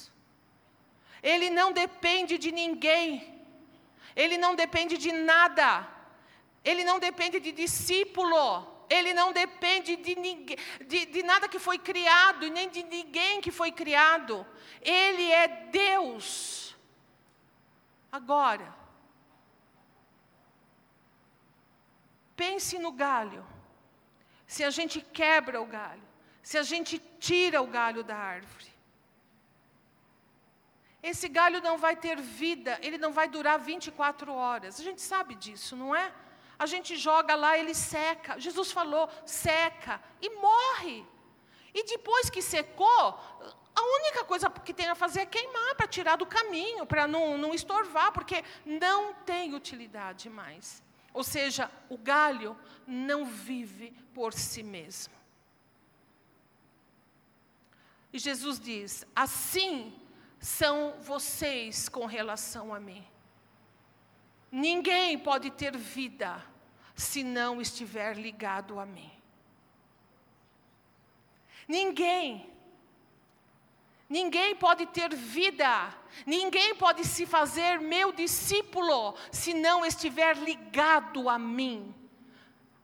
[1.23, 3.41] Ele não depende de ninguém.
[4.15, 5.87] Ele não depende de nada.
[6.63, 8.67] Ele não depende de discípulo.
[8.89, 13.51] Ele não depende de, ninguém, de, de nada que foi criado, nem de ninguém que
[13.51, 14.45] foi criado.
[14.81, 16.75] Ele é Deus.
[18.11, 18.75] Agora,
[22.35, 23.45] pense no galho.
[24.45, 26.03] Se a gente quebra o galho,
[26.43, 28.72] se a gente tira o galho da árvore,
[31.03, 34.79] esse galho não vai ter vida, ele não vai durar 24 horas.
[34.79, 36.11] A gente sabe disso, não é?
[36.57, 38.39] a gente joga lá, ele seca.
[38.39, 41.05] Jesus falou: seca e morre.
[41.73, 43.19] E depois que secou,
[43.75, 47.37] a única coisa que tem a fazer é queimar para tirar do caminho, para não,
[47.37, 50.83] não estorvar, porque não tem utilidade mais.
[51.11, 55.13] Ou seja, o galho não vive por si mesmo.
[58.11, 59.99] E Jesus diz: assim
[60.43, 63.01] são vocês com relação a mim.
[64.51, 66.43] Ninguém pode ter vida
[66.93, 69.09] se não estiver ligado a mim.
[71.65, 72.51] Ninguém.
[74.09, 75.91] Ninguém pode ter vida,
[76.25, 81.95] ninguém pode se fazer meu discípulo se não estiver ligado a mim.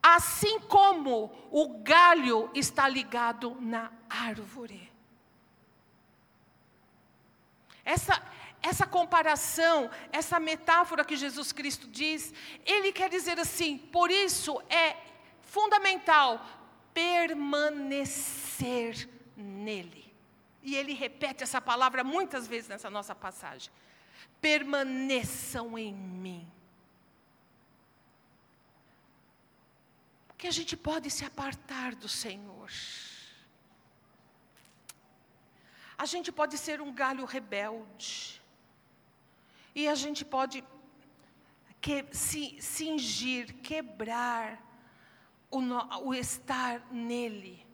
[0.02, 4.89] Assim como o galho está ligado na árvore.
[7.90, 8.22] Essa,
[8.62, 12.32] essa comparação, essa metáfora que Jesus Cristo diz,
[12.64, 14.96] ele quer dizer assim: por isso é
[15.42, 16.46] fundamental
[16.94, 18.30] permanecer
[19.36, 20.14] nele.
[20.62, 23.72] E ele repete essa palavra muitas vezes nessa nossa passagem.
[24.40, 26.48] Permaneçam em mim.
[30.28, 32.70] Porque a gente pode se apartar do Senhor.
[36.00, 38.42] A gente pode ser um galho rebelde.
[39.76, 40.64] E a gente pode
[41.82, 44.64] que, se cingir, quebrar
[45.52, 45.60] o,
[46.08, 47.68] o estar nele.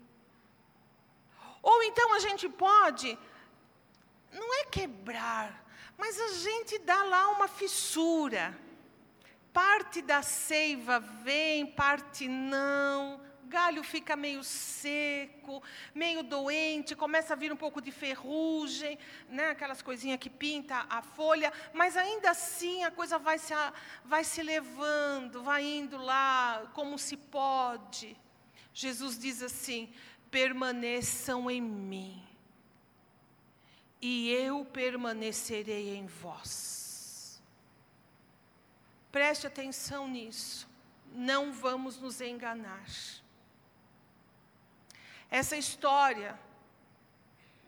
[1.62, 3.16] Ou então a gente pode,
[4.32, 5.64] não é quebrar,
[5.96, 8.60] mas a gente dá lá uma fissura.
[9.54, 17.52] Parte da seiva vem, parte não galho fica meio seco, meio doente, começa a vir
[17.52, 18.98] um pouco de ferrugem,
[19.30, 23.54] né, aquelas coisinhas que pinta a folha, mas ainda assim a coisa vai se,
[24.04, 28.18] vai se levando, vai indo lá como se pode.
[28.74, 29.90] Jesus diz assim:
[30.30, 32.22] permaneçam em mim,
[34.02, 37.42] e eu permanecerei em vós.
[39.12, 40.68] Preste atenção nisso,
[41.14, 42.84] não vamos nos enganar.
[45.36, 46.40] Essa história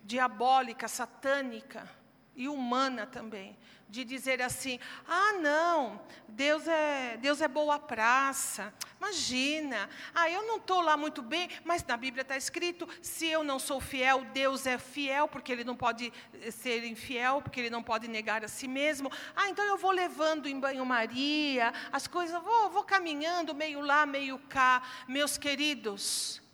[0.01, 1.85] diabólica, satânica
[2.33, 3.57] e humana também,
[3.89, 5.99] de dizer assim: ah, não,
[6.29, 8.73] Deus é, Deus é boa praça.
[8.97, 13.43] Imagina, ah, eu não estou lá muito bem, mas na Bíblia está escrito: se eu
[13.43, 17.69] não sou fiel, Deus é fiel, porque Ele não pode eh, ser infiel, porque Ele
[17.69, 19.11] não pode negar a si mesmo.
[19.35, 24.39] Ah, então eu vou levando em banho-maria, as coisas, vou, vou caminhando meio lá, meio
[24.47, 24.81] cá.
[25.05, 26.46] Meus queridos,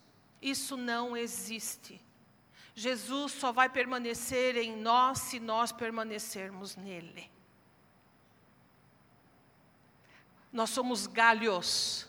[0.44, 1.98] isso não existe.
[2.74, 7.30] Jesus só vai permanecer em nós se nós permanecermos nele.
[10.52, 12.06] Nós somos galhos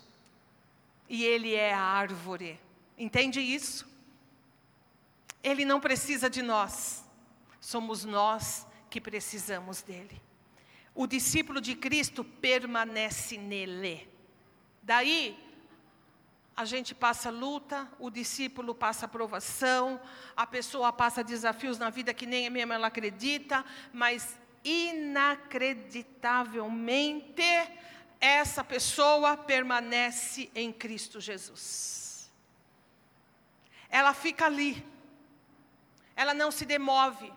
[1.08, 2.60] e ele é a árvore.
[2.98, 3.88] Entende isso?
[5.41, 7.06] Ele não precisa de nós,
[7.62, 10.21] somos nós que precisamos dele.
[10.93, 14.10] O discípulo de Cristo permanece nele.
[14.82, 15.44] Daí
[16.56, 20.00] a gente passa luta, o discípulo passa provação,
[20.36, 27.44] a pessoa passa desafios na vida que nem mesmo ela acredita, mas inacreditavelmente
[28.22, 32.32] essa pessoa permanece em Cristo Jesus.
[33.89, 34.82] Ela fica ali,
[36.15, 37.34] ela não se demove,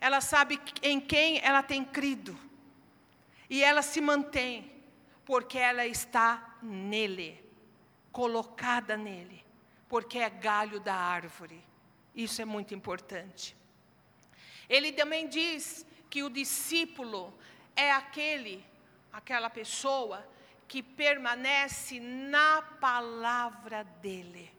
[0.00, 2.38] ela sabe em quem ela tem crido,
[3.50, 4.72] e ela se mantém,
[5.24, 7.42] porque ela está nele
[8.12, 9.44] colocada nele,
[9.88, 11.64] porque é galho da árvore.
[12.14, 13.56] Isso é muito importante.
[14.68, 17.32] Ele também diz que o discípulo
[17.74, 18.64] é aquele,
[19.12, 20.26] aquela pessoa
[20.68, 24.52] que permanece na palavra dele.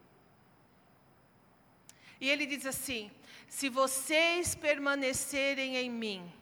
[2.20, 3.10] E ele diz assim:
[3.48, 6.32] se vocês permanecerem em mim,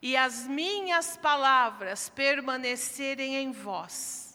[0.00, 4.25] e as minhas palavras permanecerem em vós,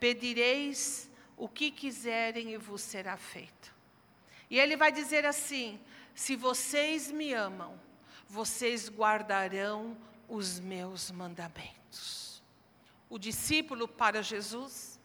[0.00, 3.74] Pedireis o que quiserem e vos será feito.
[4.48, 5.78] E ele vai dizer assim:
[6.14, 7.78] se vocês me amam,
[8.26, 9.96] vocês guardarão
[10.28, 12.42] os meus mandamentos.
[13.08, 14.98] O discípulo para Jesus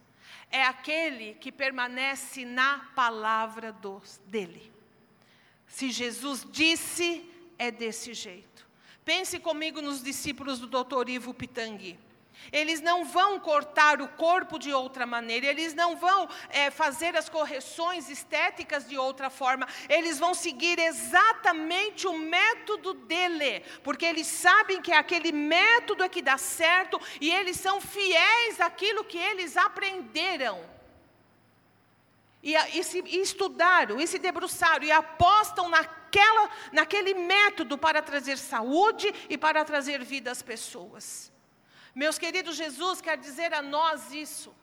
[0.51, 3.76] é aquele que permanece na palavra
[4.28, 4.72] dele.
[5.67, 8.65] Se Jesus disse, é desse jeito.
[9.03, 11.09] Pense comigo nos discípulos do Dr.
[11.09, 11.99] Ivo Pitangui.
[12.51, 17.29] Eles não vão cortar o corpo de outra maneira, eles não vão é, fazer as
[17.29, 24.81] correções estéticas de outra forma, eles vão seguir exatamente o método dele, porque eles sabem
[24.81, 30.75] que aquele método é que dá certo e eles são fiéis àquilo que eles aprenderam.
[32.45, 38.37] E, e, se, e estudaram, e se debruçaram, e apostam naquela, naquele método para trazer
[38.37, 41.33] saúde e para trazer vida às pessoas.
[41.95, 44.53] Meus queridos, Jesus quer dizer a nós isso.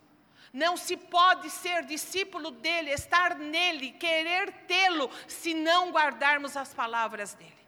[0.53, 7.33] Não se pode ser discípulo dele, estar nele, querer tê-lo, se não guardarmos as palavras
[7.33, 7.63] dele.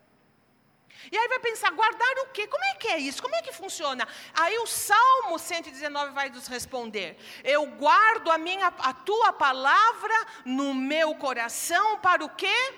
[1.10, 2.46] E aí vai pensar, guardar o quê?
[2.46, 3.22] Como é que é isso?
[3.22, 4.06] Como é que funciona?
[4.34, 10.74] Aí o Salmo 119 vai nos responder: Eu guardo a minha a tua palavra no
[10.74, 12.74] meu coração para o quê?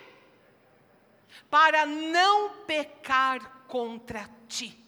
[1.51, 4.86] Para não pecar contra ti.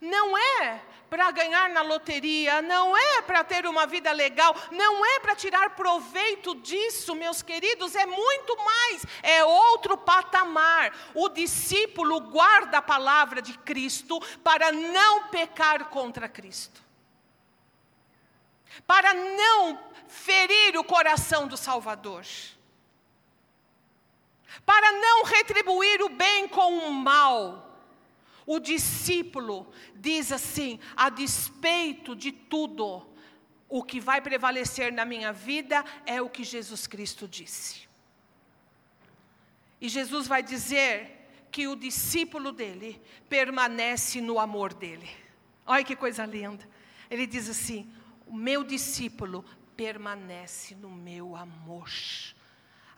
[0.00, 5.18] Não é para ganhar na loteria, não é para ter uma vida legal, não é
[5.18, 10.94] para tirar proveito disso, meus queridos, é muito mais, é outro patamar.
[11.12, 16.80] O discípulo guarda a palavra de Cristo para não pecar contra Cristo,
[18.86, 22.24] para não ferir o coração do Salvador,
[24.64, 27.69] para não retribuir o bem com o mal
[28.50, 33.06] o discípulo diz assim: a despeito de tudo,
[33.68, 37.88] o que vai prevalecer na minha vida é o que Jesus Cristo disse.
[39.80, 45.08] E Jesus vai dizer que o discípulo dele permanece no amor dele.
[45.64, 46.68] Olha que coisa linda.
[47.08, 47.88] Ele diz assim:
[48.26, 49.44] o meu discípulo
[49.76, 51.88] permanece no meu amor.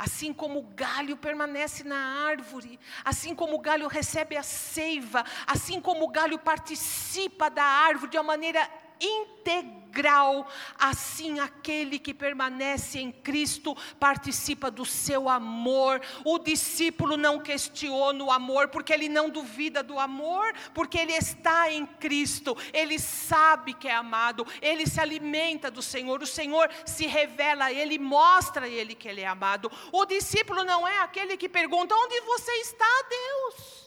[0.02, 5.80] Assim como o galho permanece na árvore, assim como o galho recebe a seiva, assim
[5.80, 8.68] como o galho participa da árvore de uma maneira
[9.02, 10.48] integral,
[10.78, 16.00] assim aquele que permanece em Cristo participa do seu amor.
[16.24, 21.70] O discípulo não questiona o amor, porque ele não duvida do amor, porque ele está
[21.70, 27.06] em Cristo, ele sabe que é amado, ele se alimenta do Senhor, o Senhor se
[27.06, 29.70] revela a ele, mostra a ele que ele é amado.
[29.90, 33.81] O discípulo não é aquele que pergunta: onde você está, Deus?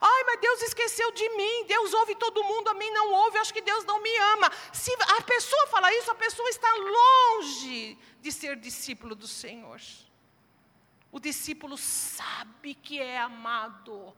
[0.00, 1.64] Ai, mas Deus esqueceu de mim.
[1.66, 3.38] Deus ouve todo mundo, a mim não ouve.
[3.38, 4.50] Acho que Deus não me ama.
[4.72, 9.80] Se a pessoa fala isso, a pessoa está longe de ser discípulo do Senhor.
[11.10, 14.14] O discípulo sabe que é amado.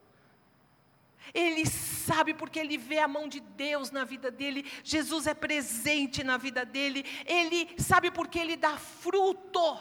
[1.35, 4.71] Ele sabe porque ele vê a mão de Deus na vida dele.
[4.83, 7.05] Jesus é presente na vida dele.
[7.27, 9.79] Ele sabe porque ele dá fruto.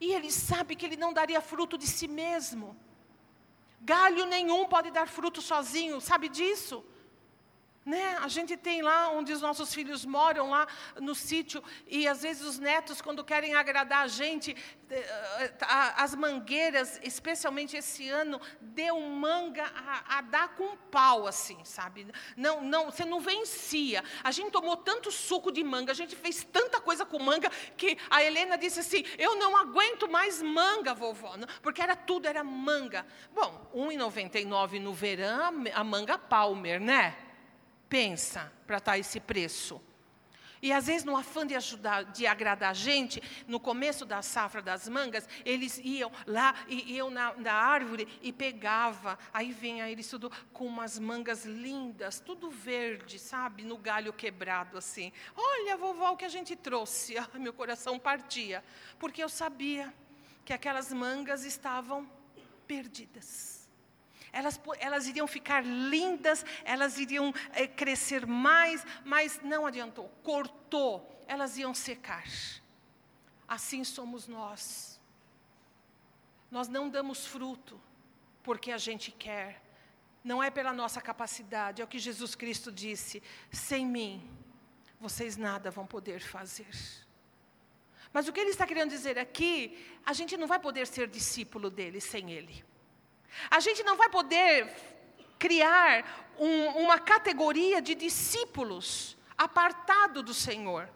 [0.00, 2.76] E ele sabe que ele não daria fruto de si mesmo.
[3.84, 6.82] Galho nenhum pode dar fruto sozinho, sabe disso?
[7.84, 8.16] Né?
[8.22, 10.66] A gente tem lá onde os nossos filhos moram, lá
[10.98, 14.56] no sítio, e às vezes os netos, quando querem agradar a gente,
[14.90, 15.52] eh,
[15.96, 22.06] as mangueiras, especialmente esse ano, deu manga a, a, dar com pau, assim, sabe?
[22.34, 24.02] Não, não, você não vencia.
[24.22, 27.98] A gente tomou tanto suco de manga, a gente fez tanta coisa com manga, que
[28.08, 33.04] a Helena disse assim: Eu não aguento mais manga, vovó, porque era tudo, era manga.
[33.34, 37.14] Bom, R$ 1,99 no verão, a manga Palmer, né?
[37.94, 39.80] Pensa para estar tá esse preço?
[40.60, 44.60] E às vezes, no afã de ajudar, de agradar a gente, no começo da safra
[44.60, 49.16] das mangas, eles iam lá e iam na, na árvore e pegava.
[49.32, 53.62] Aí vinha eles tudo com umas mangas lindas, tudo verde, sabe?
[53.62, 55.12] No galho quebrado assim.
[55.36, 57.14] Olha, vovó, o que a gente trouxe.
[57.38, 58.64] Meu coração partia.
[58.98, 59.94] Porque eu sabia
[60.44, 62.10] que aquelas mangas estavam
[62.66, 63.63] perdidas
[64.34, 71.56] elas, elas iriam ficar lindas, elas iriam é, crescer mais, mas não adiantou, cortou, elas
[71.56, 72.24] iam secar.
[73.46, 75.00] Assim somos nós.
[76.50, 77.80] Nós não damos fruto
[78.42, 79.62] porque a gente quer,
[80.22, 84.28] não é pela nossa capacidade, é o que Jesus Cristo disse: sem mim,
[85.00, 86.68] vocês nada vão poder fazer.
[88.12, 91.68] Mas o que ele está querendo dizer aqui, a gente não vai poder ser discípulo
[91.68, 92.64] dele sem ele.
[93.50, 94.70] A gente não vai poder
[95.38, 100.88] criar um, uma categoria de discípulos apartado do Senhor.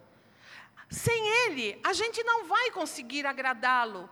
[0.90, 4.08] Sem Ele, a gente não vai conseguir agradá-lo.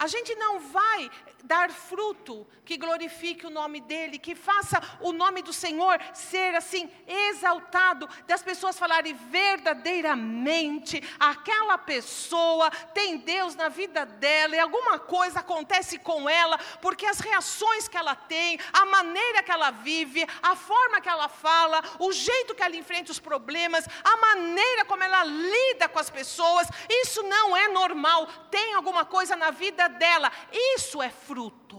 [0.00, 1.10] A gente não vai
[1.44, 6.90] dar fruto que glorifique o nome dele, que faça o nome do Senhor ser assim
[7.06, 15.40] exaltado, das pessoas falarem verdadeiramente, aquela pessoa tem Deus na vida dela e alguma coisa
[15.40, 20.56] acontece com ela, porque as reações que ela tem, a maneira que ela vive, a
[20.56, 25.24] forma que ela fala, o jeito que ela enfrenta os problemas, a maneira como ela
[25.24, 28.26] lida com as pessoas, isso não é normal.
[28.50, 30.32] Tem alguma coisa na vida dela,
[30.76, 31.78] isso é fruto.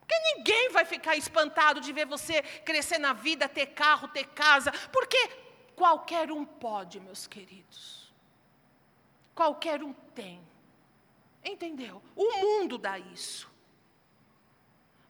[0.00, 4.70] Porque ninguém vai ficar espantado de ver você crescer na vida, ter carro, ter casa,
[4.92, 5.18] porque
[5.74, 8.12] qualquer um pode, meus queridos.
[9.34, 10.40] Qualquer um tem.
[11.44, 12.02] Entendeu?
[12.14, 13.50] O mundo dá isso.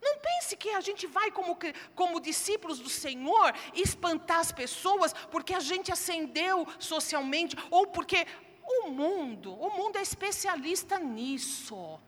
[0.06, 1.58] Não pense que a gente vai, como,
[1.94, 8.26] como discípulos do Senhor, espantar as pessoas porque a gente ascendeu socialmente ou porque
[8.66, 12.00] o mundo, o mundo é especialista nisso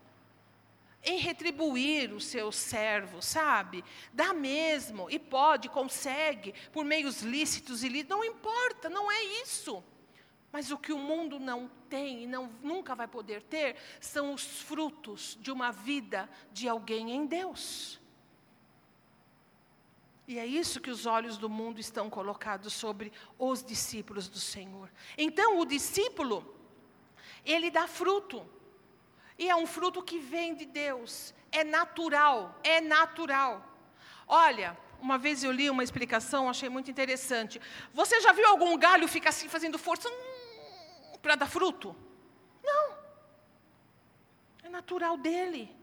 [1.02, 3.84] em retribuir os seus servos, sabe?
[4.12, 9.82] Dá mesmo, e pode, consegue, por meios lícitos e lícitos, não importa, não é isso.
[10.50, 14.62] Mas o que o mundo não tem e não, nunca vai poder ter são os
[14.62, 18.00] frutos de uma vida de alguém em Deus.
[20.28, 24.90] E é isso que os olhos do mundo estão colocados sobre os discípulos do Senhor.
[25.16, 26.54] Então, o discípulo,
[27.46, 28.46] ele dá fruto.
[29.38, 31.32] E é um fruto que vem de Deus.
[31.50, 33.66] É natural, é natural.
[34.26, 37.58] Olha, uma vez eu li uma explicação, achei muito interessante.
[37.94, 41.96] Você já viu algum galho ficar assim fazendo força hum, para dar fruto?
[42.62, 42.98] Não.
[44.62, 45.74] É natural dele.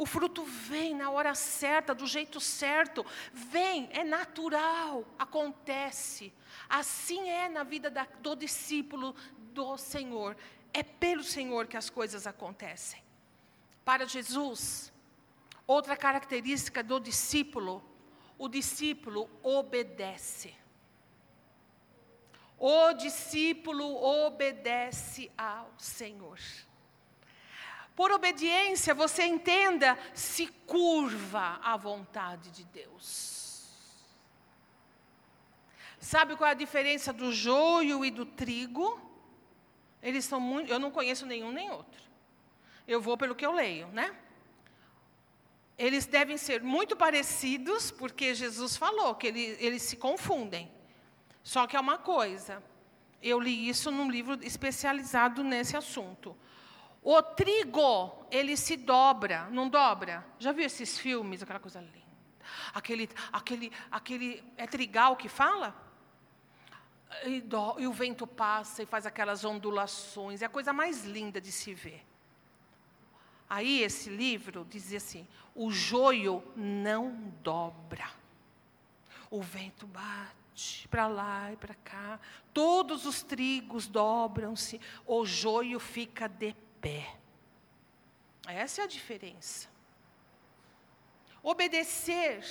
[0.00, 3.04] O fruto vem na hora certa, do jeito certo.
[3.34, 6.32] Vem, é natural, acontece.
[6.70, 9.14] Assim é na vida da, do discípulo
[9.52, 10.38] do Senhor.
[10.72, 13.02] É pelo Senhor que as coisas acontecem.
[13.84, 14.90] Para Jesus,
[15.66, 17.84] outra característica do discípulo,
[18.38, 20.54] o discípulo obedece.
[22.56, 26.38] O discípulo obedece ao Senhor.
[28.00, 33.68] Por obediência, você entenda, se curva à vontade de Deus.
[36.00, 38.98] Sabe qual é a diferença do joio e do trigo?
[40.02, 40.72] Eles são muito.
[40.72, 42.00] Eu não conheço nenhum nem outro.
[42.88, 44.16] Eu vou pelo que eu leio, né?
[45.76, 50.72] Eles devem ser muito parecidos, porque Jesus falou que ele, eles se confundem.
[51.42, 52.62] Só que é uma coisa.
[53.22, 56.34] Eu li isso num livro especializado nesse assunto.
[57.02, 60.26] O trigo, ele se dobra, não dobra?
[60.38, 62.00] Já viu esses filmes, aquela coisa linda?
[62.74, 65.74] Aquele, aquele, aquele, é trigal que fala?
[67.24, 71.40] E, do, e o vento passa e faz aquelas ondulações, é a coisa mais linda
[71.40, 72.04] de se ver.
[73.48, 78.08] Aí esse livro dizia assim: o joio não dobra.
[79.28, 82.20] O vento bate para lá e para cá,
[82.52, 87.14] todos os trigos dobram-se, o joio fica de pé.
[88.46, 89.68] Essa é a diferença.
[91.42, 92.44] Obedecer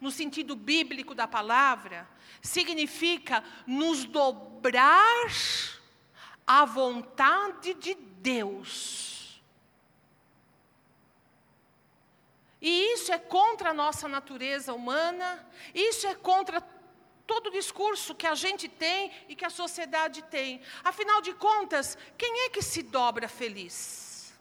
[0.00, 2.08] no sentido bíblico da palavra,
[2.40, 5.26] significa nos dobrar
[6.46, 9.42] à vontade de Deus.
[12.60, 16.60] E isso é contra a nossa natureza humana, isso é contra
[17.28, 20.60] todo o discurso que a gente tem e que a sociedade tem.
[20.82, 24.32] Afinal de contas, quem é que se dobra feliz?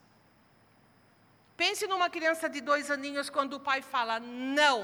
[1.55, 4.79] Pense numa criança de dois aninhos quando o pai fala não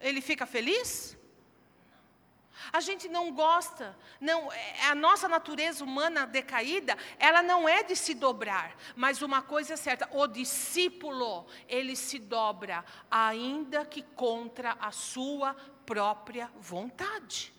[0.00, 1.16] ele fica feliz?
[2.72, 7.96] A gente não gosta, não, é, a nossa natureza humana decaída, ela não é de
[7.96, 14.76] se dobrar, mas uma coisa é certa, o discípulo, ele se dobra, ainda que contra
[14.80, 15.54] a sua
[15.86, 17.52] própria vontade.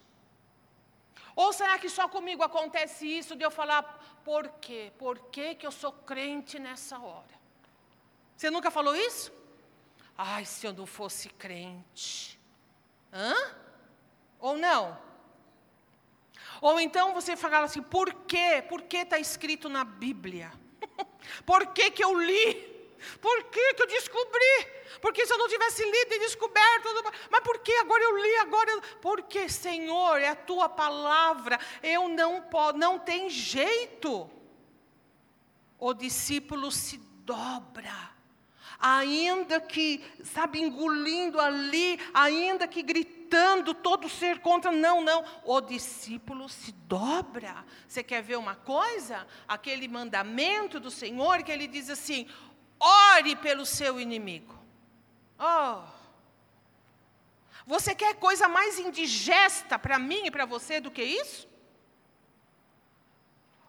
[1.35, 4.91] Ou será que só comigo acontece isso de eu falar, por quê?
[4.97, 7.41] Por que, que eu sou crente nessa hora?
[8.35, 9.31] Você nunca falou isso?
[10.17, 12.39] Ai, se eu não fosse crente.
[13.11, 13.33] Hã?
[14.41, 14.97] Ou não?
[16.59, 18.63] Ou então você fala assim, por quê?
[18.67, 20.51] Por que está escrito na Bíblia?
[21.45, 22.69] por que, que eu li?
[23.19, 24.67] Por que, que eu descobri?
[25.01, 26.87] Porque se eu não tivesse lido e descoberto,
[27.31, 28.81] mas por que agora eu li agora?
[29.01, 31.59] Porque Senhor, é a tua palavra.
[31.81, 34.29] Eu não posso, não tem jeito.
[35.79, 38.11] O discípulo se dobra
[38.79, 44.71] ainda que, sabe, engolindo ali, ainda que gritando gritando, todo ser contra.
[44.71, 45.23] Não, não.
[45.45, 47.65] O discípulo se dobra.
[47.87, 49.25] Você quer ver uma coisa?
[49.47, 52.27] Aquele mandamento do Senhor que ele diz assim:
[52.77, 54.59] ore pelo seu inimigo.
[55.39, 55.81] Oh.
[57.65, 61.47] Você quer coisa mais indigesta para mim e para você do que isso?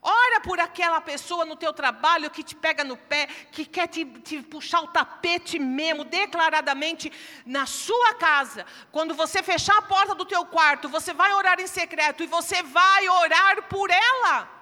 [0.02, 4.04] Ora por aquela pessoa no teu trabalho que te pega no pé, que quer te,
[4.04, 7.12] te, puxar o tapete mesmo, declaradamente,
[7.46, 8.66] na sua casa.
[8.90, 12.64] Quando você fechar a porta do teu quarto, você vai orar em secreto e você
[12.64, 14.61] vai orar por ela.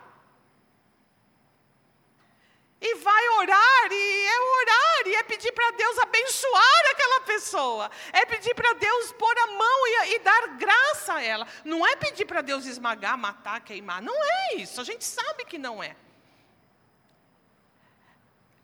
[2.81, 7.91] E vai orar, e é orar, e é pedir para Deus abençoar aquela pessoa.
[8.11, 11.47] É pedir para Deus pôr a mão e, e, dar graça a ela.
[11.63, 14.01] Não é pedir para Deus esmagar, matar, queimar.
[14.01, 14.81] Não é isso.
[14.81, 15.95] A gente sabe que não é.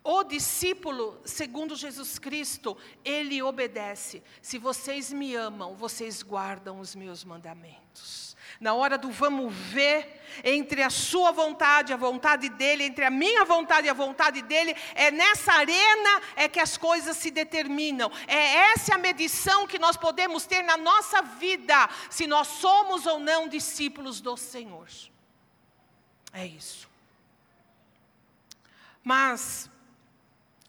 [0.03, 4.23] O discípulo, segundo Jesus Cristo, ele obedece.
[4.41, 8.26] Se vocês me amam, vocês guardam os meus mandamentos
[8.61, 13.11] na hora do vamos ver, entre a sua vontade e a vontade dele, entre a
[13.11, 18.11] minha vontade e a vontade dele, é nessa arena é que as coisas se determinam.
[18.27, 23.19] É essa a medição que nós podemos ter na nossa vida, se nós somos ou
[23.19, 24.89] não discípulos do Senhor.
[26.33, 26.89] É isso.
[29.03, 29.71] Mas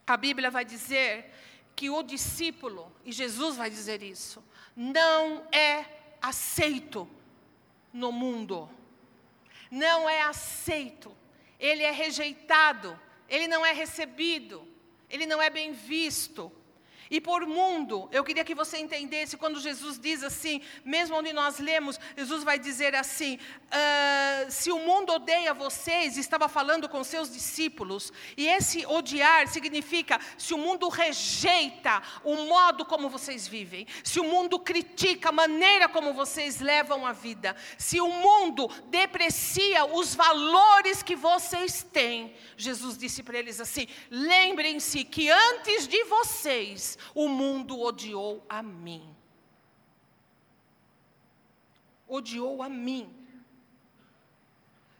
[0.05, 1.33] a Bíblia vai dizer
[1.75, 4.43] que o discípulo, e Jesus vai dizer isso,
[4.75, 5.85] não é
[6.21, 7.09] aceito
[7.97, 8.69] no mundo.
[9.69, 11.15] Não é aceito,
[11.59, 14.65] ele é rejeitado, ele não é recebido,
[15.09, 16.51] ele não é bem visto.
[17.09, 21.59] E por mundo, eu queria que você entendesse quando Jesus diz assim, mesmo onde nós
[21.59, 27.31] lemos, Jesus vai dizer assim: uh, se o mundo odeia vocês, estava falando com seus
[27.31, 34.19] discípulos, e esse odiar significa se o mundo rejeita o modo como vocês vivem, se
[34.19, 40.13] o mundo critica a maneira como vocês levam a vida, se o mundo deprecia os
[40.13, 47.27] valores que vocês têm, Jesus disse para eles assim: lembrem-se que antes de vocês, o
[47.27, 49.15] mundo odiou a mim.
[52.07, 53.13] Odiou a mim.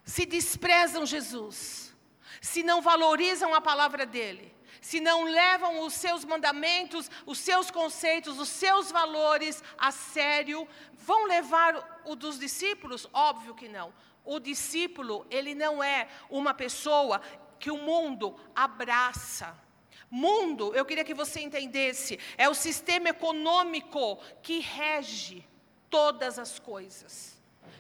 [0.04, 1.95] Se desprezam Jesus,
[2.41, 8.39] se não valorizam a palavra dele, se não levam os seus mandamentos, os seus conceitos,
[8.39, 13.08] os seus valores a sério, vão levar o dos discípulos?
[13.12, 13.93] Óbvio que não.
[14.24, 17.22] O discípulo, ele não é uma pessoa
[17.60, 19.66] que o mundo abraça.
[20.10, 25.45] Mundo, eu queria que você entendesse, é o sistema econômico que rege
[25.89, 27.38] todas as coisas,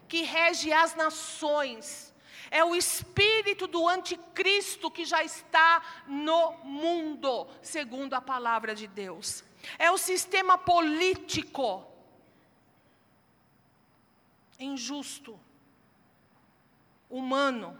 [0.07, 2.13] que rege as nações.
[2.49, 9.43] É o espírito do anticristo que já está no mundo, segundo a palavra de Deus.
[9.77, 11.85] É o sistema político
[14.59, 15.39] injusto,
[17.09, 17.79] humano,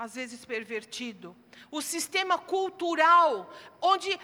[0.00, 1.36] às vezes pervertido.
[1.70, 4.18] O sistema cultural, onde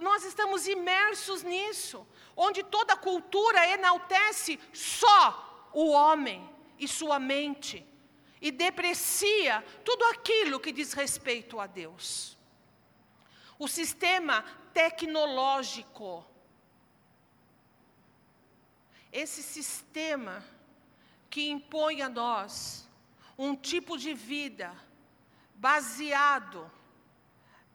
[0.00, 2.04] nós estamos imersos nisso,
[2.36, 6.50] onde toda cultura enaltece só o homem
[6.80, 7.86] e sua mente
[8.40, 12.36] e deprecia tudo aquilo que diz respeito a Deus.
[13.56, 16.26] O sistema tecnológico,
[19.12, 20.44] esse sistema
[21.28, 22.84] que impõe a nós
[23.38, 24.89] um tipo de vida
[25.60, 26.70] baseado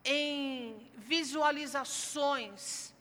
[0.04, 2.92] em visualizações,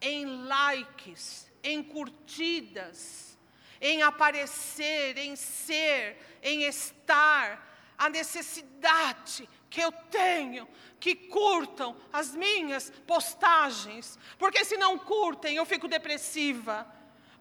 [0.00, 3.38] em likes, em curtidas,
[3.78, 7.68] em aparecer, em ser, em estar,
[7.98, 10.66] a necessidade que eu tenho
[10.98, 16.90] que curtam as minhas postagens, porque se não curtem eu fico depressiva,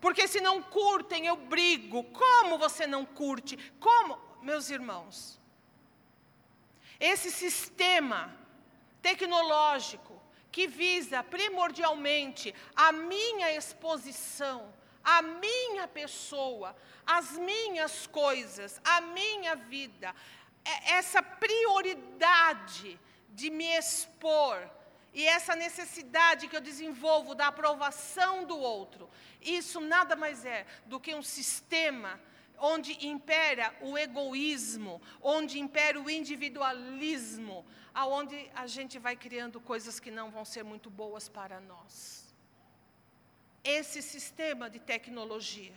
[0.01, 2.03] porque se não curtem eu brigo.
[2.03, 3.57] Como você não curte?
[3.79, 5.38] Como, meus irmãos?
[6.99, 8.35] Esse sistema
[9.01, 10.21] tecnológico
[10.51, 14.73] que visa primordialmente a minha exposição,
[15.03, 16.75] a minha pessoa,
[17.05, 20.13] as minhas coisas, a minha vida,
[20.65, 24.69] é essa prioridade de me expor
[25.13, 29.09] e essa necessidade que eu desenvolvo da aprovação do outro,
[29.41, 32.19] isso nada mais é do que um sistema
[32.59, 40.11] onde impera o egoísmo, onde impera o individualismo, aonde a gente vai criando coisas que
[40.11, 42.33] não vão ser muito boas para nós.
[43.63, 45.73] Esse sistema de tecnologia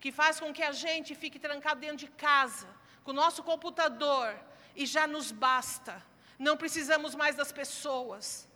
[0.00, 2.68] que faz com que a gente fique trancado dentro de casa,
[3.04, 4.38] com o nosso computador
[4.74, 6.02] e já nos basta.
[6.38, 8.49] Não precisamos mais das pessoas.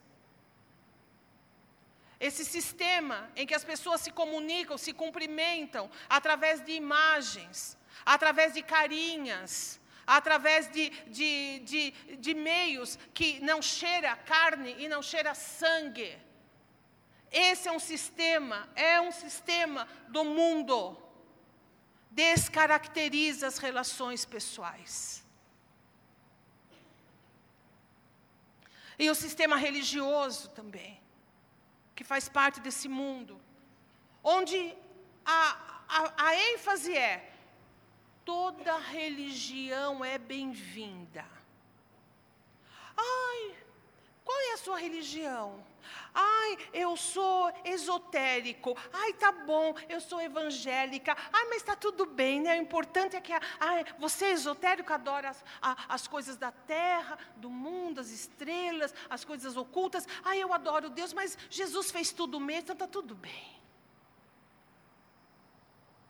[2.18, 8.62] Esse sistema em que as pessoas se comunicam, se cumprimentam através de imagens, através de
[8.62, 16.16] carinhas, através de, de, de, de meios que não cheira carne e não cheira sangue.
[17.30, 20.96] Esse é um sistema, é um sistema do mundo.
[22.10, 25.24] Descaracteriza as relações pessoais.
[28.96, 31.00] E o sistema religioso também,
[31.94, 33.40] que faz parte desse mundo,
[34.22, 34.74] onde
[35.24, 37.32] a, a, a ênfase é
[38.24, 41.24] toda religião é bem-vinda.
[42.96, 43.56] Ai,
[44.24, 45.64] qual é a sua religião?
[46.12, 48.76] Ai, eu sou esotérico.
[48.92, 51.16] Ai, tá bom, eu sou evangélica.
[51.32, 52.58] Ai, mas está tudo bem, né?
[52.58, 57.18] O importante é que ai, você é esotérico, adora as, a, as coisas da terra,
[57.36, 60.06] do mundo, as estrelas, as coisas ocultas.
[60.22, 63.63] Ai, eu adoro Deus, mas Jesus fez tudo mesmo, então está tudo bem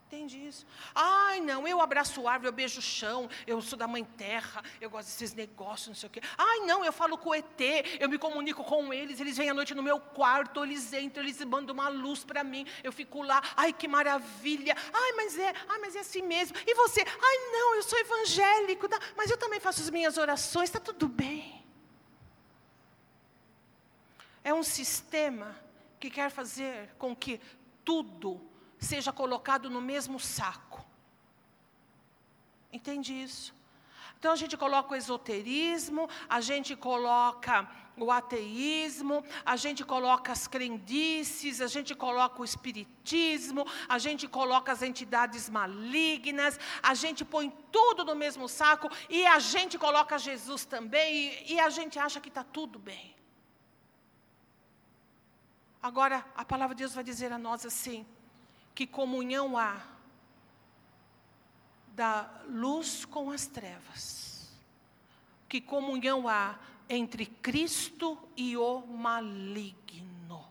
[0.06, 0.66] entende isso.
[0.94, 4.88] Ai, não, eu abraço árvore, eu beijo o chão, eu sou da mãe terra, eu
[4.90, 6.20] gosto desses negócios, não sei o quê.
[6.36, 7.60] Ai, não, eu falo com o ET,
[7.98, 11.42] eu me comunico com eles, eles vêm à noite no meu quarto, eles entram, eles
[11.44, 14.76] mandam uma luz para mim, eu fico lá, ai, que maravilha.
[14.92, 16.56] Ai, mas é, ai, mas é assim mesmo.
[16.66, 17.00] E você?
[17.00, 18.98] Ai, não, eu sou evangélico, tá?
[19.16, 21.64] mas eu também faço as minhas orações, está tudo bem.
[24.44, 25.58] É um sistema
[25.98, 27.40] que quer fazer com que
[27.82, 28.53] tudo
[28.84, 30.84] seja colocado no mesmo saco.
[32.72, 33.54] Entende isso?
[34.18, 40.46] Então a gente coloca o esoterismo, a gente coloca o ateísmo, a gente coloca as
[40.48, 47.50] crendices, a gente coloca o espiritismo, a gente coloca as entidades malignas, a gente põe
[47.70, 52.20] tudo no mesmo saco e a gente coloca Jesus também e, e a gente acha
[52.20, 53.14] que está tudo bem.
[55.82, 58.06] Agora, a palavra de Deus vai dizer a nós assim:
[58.74, 59.80] que comunhão há
[61.88, 64.52] da luz com as trevas?
[65.48, 66.58] Que comunhão há
[66.88, 70.44] entre Cristo e o maligno?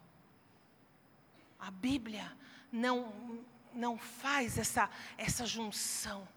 [1.60, 2.32] A Bíblia
[2.72, 3.42] não,
[3.74, 6.28] não faz essa, essa junção.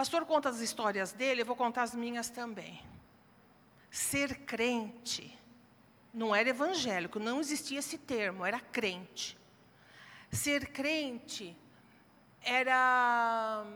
[0.00, 2.80] pastor conta as histórias dele, eu vou contar as minhas também.
[3.90, 5.38] Ser crente
[6.10, 9.36] não era evangélico, não existia esse termo, era crente.
[10.32, 11.54] Ser crente
[12.40, 13.66] era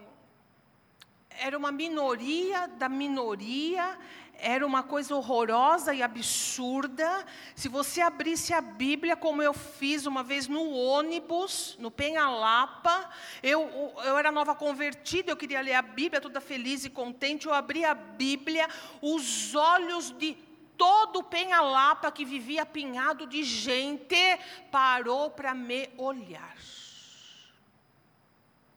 [1.28, 3.98] era uma minoria da minoria,
[4.44, 7.24] era uma coisa horrorosa e absurda.
[7.56, 13.10] Se você abrisse a Bíblia, como eu fiz uma vez no ônibus, no Penhalapa,
[13.42, 17.46] eu, eu era nova convertida, eu queria ler a Bíblia, toda feliz e contente.
[17.46, 18.68] Eu abri a Bíblia,
[19.00, 20.36] os olhos de
[20.76, 24.38] todo o Penhalapa que vivia apinhado de gente
[24.70, 26.56] parou para me olhar.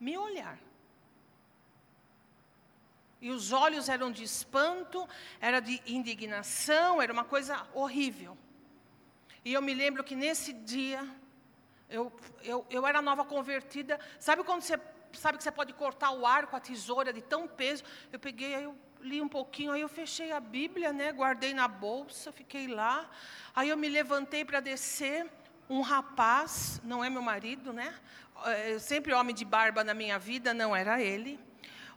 [0.00, 0.67] Me olhar.
[3.20, 5.08] E os olhos eram de espanto,
[5.40, 8.38] era de indignação, era uma coisa horrível.
[9.44, 11.06] E eu me lembro que nesse dia,
[11.90, 12.12] eu,
[12.42, 13.98] eu, eu era nova convertida.
[14.20, 14.78] Sabe quando você
[15.12, 17.82] sabe que você pode cortar o ar com a tesoura de tão peso?
[18.12, 21.66] Eu peguei, aí eu li um pouquinho, aí eu fechei a Bíblia, né, guardei na
[21.66, 23.08] bolsa, fiquei lá.
[23.54, 25.26] Aí eu me levantei para descer.
[25.70, 27.94] Um rapaz, não é meu marido, né?
[28.46, 31.38] É, sempre homem de barba na minha vida, não era ele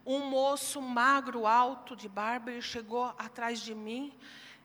[0.05, 4.13] um moço magro, alto, de barba, ele chegou atrás de mim.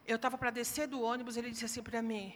[0.05, 2.33] Eu estava para descer do ônibus, ele disse assim para mim: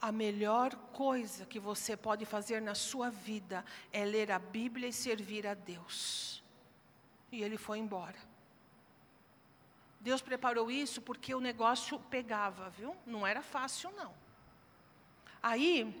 [0.00, 4.92] A melhor coisa que você pode fazer na sua vida é ler a Bíblia e
[4.92, 6.42] servir a Deus.
[7.30, 8.18] E ele foi embora.
[10.00, 12.96] Deus preparou isso porque o negócio pegava, viu?
[13.06, 14.12] Não era fácil, não.
[15.40, 15.94] Aí,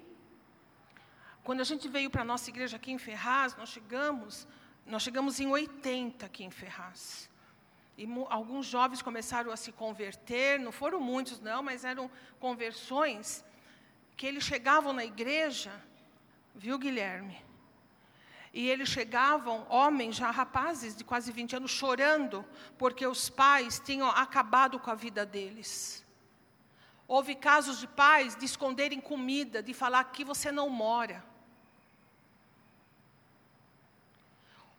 [1.44, 4.46] quando a gente veio para a nossa igreja aqui em Ferraz, nós chegamos,
[4.86, 7.30] nós chegamos em 80 aqui em Ferraz.
[7.96, 12.10] E alguns jovens começaram a se converter, não foram muitos não, mas eram
[12.40, 13.44] conversões
[14.16, 15.72] que eles chegavam na igreja,
[16.54, 17.42] viu Guilherme?
[18.52, 22.44] E eles chegavam, homens já rapazes de quase 20 anos, chorando,
[22.76, 26.04] porque os pais tinham acabado com a vida deles.
[27.08, 31.24] Houve casos de pais de esconderem comida, de falar que você não mora.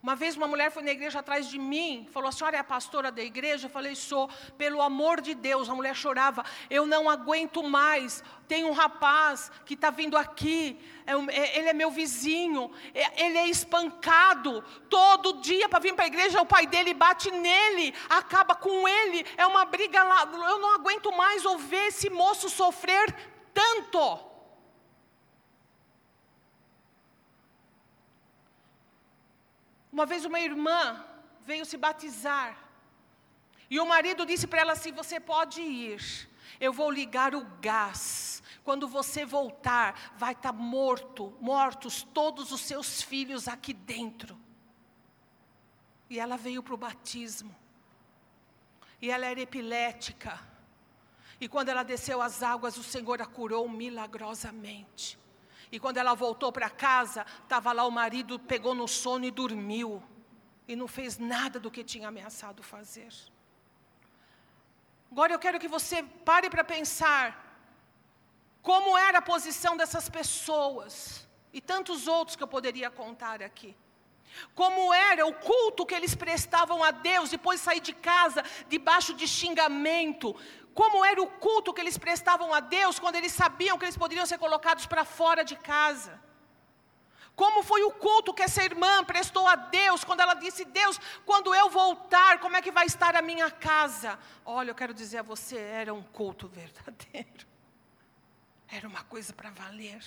[0.04, 2.64] Uma vez uma mulher foi na igreja atrás de mim, falou: A senhora é a
[2.64, 3.68] pastora da igreja?
[3.68, 5.70] Eu falei: Sou, pelo amor de Deus.
[5.70, 8.22] A mulher chorava: Eu não aguento mais.
[8.46, 10.78] Tem um rapaz que está vindo aqui,
[11.08, 16.04] é é, ele é meu vizinho, é, ele é espancado todo dia para vir para
[16.04, 16.42] a igreja.
[16.42, 20.30] O pai dele bate nele, acaba com ele, é uma briga lá.
[20.34, 23.16] Eu não aguento mais ouvir esse moço sofrer
[23.54, 24.33] tanto.
[29.94, 31.06] Uma vez uma irmã
[31.46, 32.58] veio se batizar.
[33.70, 36.28] E o marido disse para ela assim: Você pode ir,
[36.60, 38.42] eu vou ligar o gás.
[38.64, 44.36] Quando você voltar, vai estar tá morto, mortos todos os seus filhos aqui dentro.
[46.10, 47.56] E ela veio para o batismo.
[49.00, 50.40] E ela era epilética.
[51.40, 55.20] E quando ela desceu as águas, o Senhor a curou milagrosamente.
[55.74, 60.04] E quando ela voltou para casa, estava lá o marido, pegou no sono e dormiu.
[60.68, 63.12] E não fez nada do que tinha ameaçado fazer.
[65.12, 67.26] Agora eu quero que você pare para pensar
[68.62, 73.76] como era a posição dessas pessoas e tantos outros que eu poderia contar aqui.
[74.56, 79.14] Como era o culto que eles prestavam a Deus depois de sair de casa, debaixo
[79.14, 80.36] de xingamento,
[80.74, 84.26] como era o culto que eles prestavam a Deus quando eles sabiam que eles poderiam
[84.26, 86.20] ser colocados para fora de casa.
[87.36, 91.54] Como foi o culto que essa irmã prestou a Deus quando ela disse: Deus, quando
[91.54, 94.20] eu voltar, como é que vai estar a minha casa?
[94.46, 97.48] Olha, eu quero dizer a você: era um culto verdadeiro,
[98.68, 100.04] era uma coisa para valer.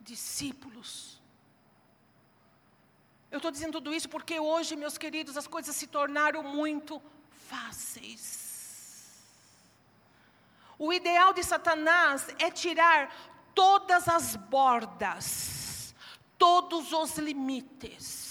[0.00, 1.23] Discípulos.
[3.34, 7.02] Eu estou dizendo tudo isso porque hoje, meus queridos, as coisas se tornaram muito
[7.48, 9.24] fáceis.
[10.78, 13.12] O ideal de Satanás é tirar
[13.52, 15.92] todas as bordas,
[16.38, 18.23] todos os limites.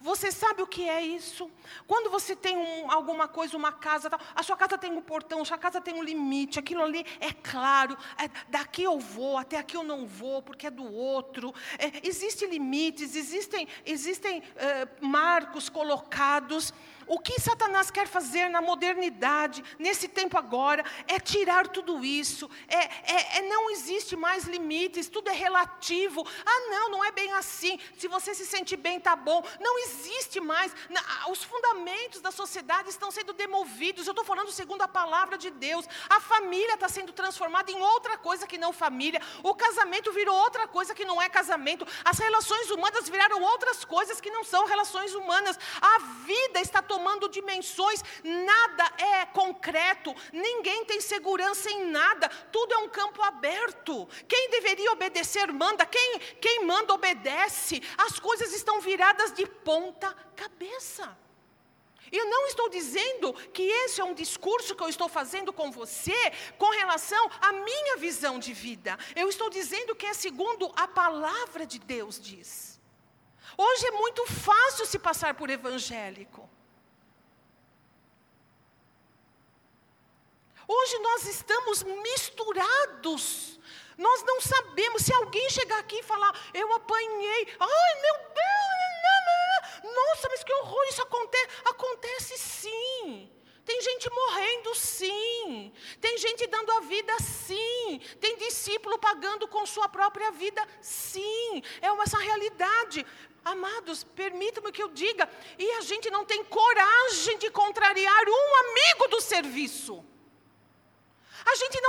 [0.00, 1.50] Você sabe o que é isso?
[1.86, 5.42] Quando você tem um, alguma coisa, uma casa, tal, a sua casa tem um portão,
[5.42, 9.58] a sua casa tem um limite, aquilo ali é claro, é, daqui eu vou, até
[9.58, 11.54] aqui eu não vou, porque é do outro.
[11.78, 16.72] É, existem limites, existem, existem é, marcos colocados.
[17.10, 22.48] O que Satanás quer fazer na modernidade, nesse tempo agora, é tirar tudo isso.
[22.68, 26.24] É, é, é, não existe mais limites, tudo é relativo.
[26.46, 27.80] Ah, não, não é bem assim.
[27.98, 29.42] Se você se sente bem, está bom.
[29.58, 30.72] Não existe mais.
[31.28, 34.06] Os fundamentos da sociedade estão sendo demovidos.
[34.06, 35.86] Eu estou falando segundo a palavra de Deus.
[36.08, 39.20] A família está sendo transformada em outra coisa que não família.
[39.42, 41.84] O casamento virou outra coisa que não é casamento.
[42.04, 45.58] As relações humanas viraram outras coisas que não são relações humanas.
[45.80, 52.74] A vida está tomando tomando dimensões, nada é concreto, ninguém tem segurança em nada, tudo
[52.74, 54.06] é um campo aberto.
[54.28, 57.82] Quem deveria obedecer, manda, quem, quem manda, obedece.
[57.96, 61.16] As coisas estão viradas de ponta cabeça.
[62.12, 66.32] Eu não estou dizendo que esse é um discurso que eu estou fazendo com você
[66.58, 68.98] com relação à minha visão de vida.
[69.16, 72.78] Eu estou dizendo que é segundo a palavra de Deus diz.
[73.56, 76.49] Hoje é muito fácil se passar por evangélico.
[80.72, 83.58] Hoje nós estamos misturados.
[83.98, 85.02] Nós não sabemos.
[85.02, 88.60] Se alguém chegar aqui e falar, eu apanhei, ai meu Deus,
[89.82, 91.48] nossa, mas que horror, isso acontece.
[91.64, 93.30] Acontece sim.
[93.64, 95.72] Tem gente morrendo, sim.
[96.00, 98.00] Tem gente dando a vida, sim.
[98.20, 101.62] Tem discípulo pagando com sua própria vida, sim.
[101.80, 103.06] É essa realidade.
[103.44, 105.28] Amados, permitam-me que eu diga.
[105.58, 110.04] E a gente não tem coragem de contrariar um amigo do serviço.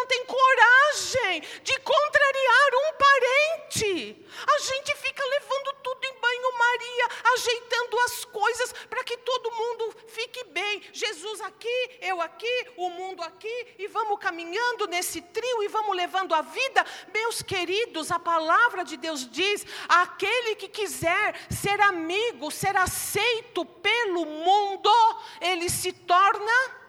[0.01, 4.25] Não tem coragem de contrariar um parente.
[4.47, 9.95] A gente fica levando tudo em banho calmaria, ajeitando as coisas para que todo mundo
[10.07, 10.81] fique bem.
[10.91, 16.33] Jesus aqui, eu aqui, o mundo aqui, e vamos caminhando nesse trio e vamos levando
[16.33, 16.85] a vida.
[17.13, 24.25] Meus queridos, a palavra de Deus diz: aquele que quiser ser amigo, ser aceito pelo
[24.25, 24.91] mundo,
[25.39, 26.81] ele se torna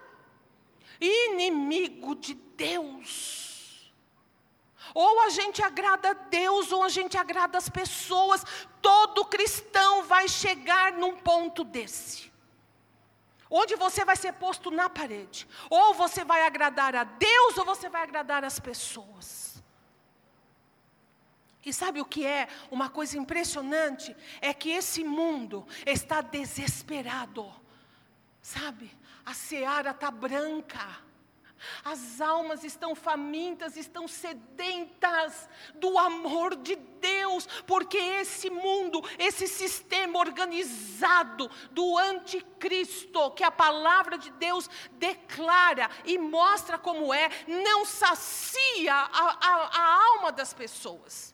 [1.01, 2.52] inimigo de Deus.
[4.95, 8.45] Ou a gente agrada a Deus, ou a gente agrada as pessoas.
[8.81, 12.31] Todo cristão vai chegar num ponto desse.
[13.49, 15.47] Onde você vai ser posto na parede.
[15.71, 19.63] Ou você vai agradar a Deus, ou você vai agradar as pessoas.
[21.65, 24.17] E sabe o que é uma coisa impressionante?
[24.41, 27.53] É que esse mundo está desesperado.
[28.41, 28.91] Sabe?
[29.25, 31.12] A seara está branca.
[31.85, 40.19] As almas estão famintas, estão sedentas do amor de Deus, porque esse mundo, esse sistema
[40.19, 48.95] organizado do anticristo, que a palavra de Deus declara e mostra como é, não sacia
[48.95, 51.32] a, a, a alma das pessoas.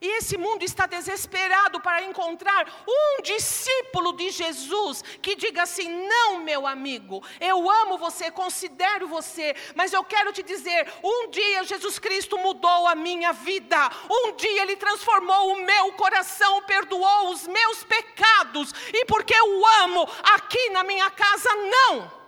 [0.00, 6.40] E esse mundo está desesperado para encontrar um discípulo de Jesus que diga assim: não,
[6.40, 11.98] meu amigo, eu amo você, considero você, mas eu quero te dizer: um dia Jesus
[11.98, 17.84] Cristo mudou a minha vida, um dia Ele transformou o meu coração, perdoou os meus
[17.84, 22.23] pecados, e porque eu amo aqui na minha casa, não.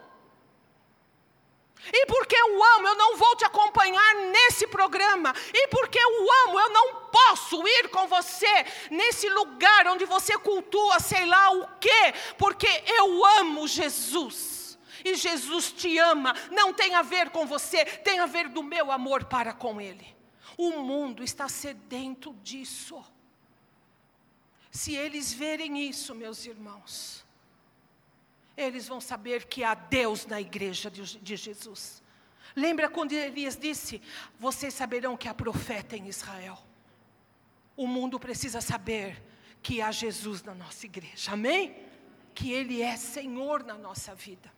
[1.93, 5.35] E porque eu amo, eu não vou te acompanhar nesse programa.
[5.53, 11.01] E porque eu amo, eu não posso ir com você nesse lugar onde você cultua
[11.01, 12.15] sei lá o quê.
[12.39, 14.79] Porque eu amo Jesus.
[15.05, 16.35] E Jesus te ama.
[16.51, 20.17] Não tem a ver com você, tem a ver do meu amor para com Ele.
[20.57, 23.05] O mundo está sedento disso.
[24.71, 27.26] Se eles verem isso, meus irmãos,
[28.57, 32.03] eles vão saber que há Deus na igreja de, de Jesus.
[32.55, 34.01] Lembra quando Elias disse:
[34.39, 36.59] Vocês saberão que há profeta em Israel.
[37.77, 39.23] O mundo precisa saber
[39.63, 41.85] que há Jesus na nossa igreja, amém?
[42.35, 44.51] Que Ele é Senhor na nossa vida.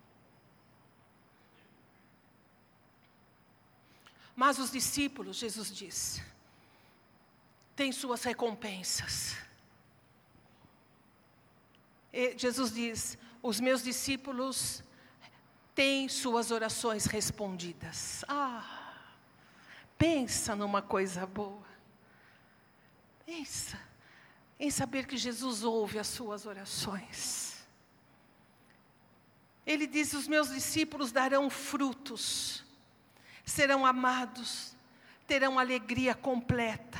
[4.37, 6.23] Mas os discípulos, Jesus diz,
[7.75, 9.37] têm suas recompensas.
[12.13, 14.83] E Jesus diz: os meus discípulos
[15.75, 18.25] têm suas orações respondidas.
[18.27, 18.97] Ah,
[19.97, 21.67] pensa numa coisa boa.
[23.25, 23.79] Pensa
[24.59, 27.65] em saber que Jesus ouve as suas orações.
[29.65, 32.65] Ele diz: Os meus discípulos darão frutos,
[33.45, 34.75] serão amados,
[35.27, 36.99] terão alegria completa,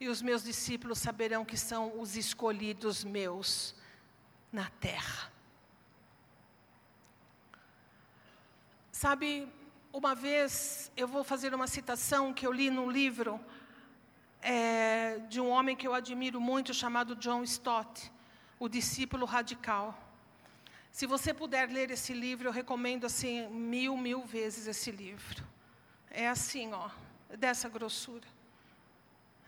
[0.00, 3.76] e os meus discípulos saberão que são os escolhidos meus
[4.52, 5.30] na terra.
[8.90, 9.48] Sabe,
[9.92, 13.40] uma vez eu vou fazer uma citação que eu li num livro
[14.42, 18.10] é, de um homem que eu admiro muito, chamado John Stott,
[18.58, 19.96] O Discípulo Radical.
[20.90, 25.44] Se você puder ler esse livro, eu recomendo assim mil, mil vezes esse livro.
[26.10, 26.90] É assim, ó,
[27.36, 28.26] dessa grossura.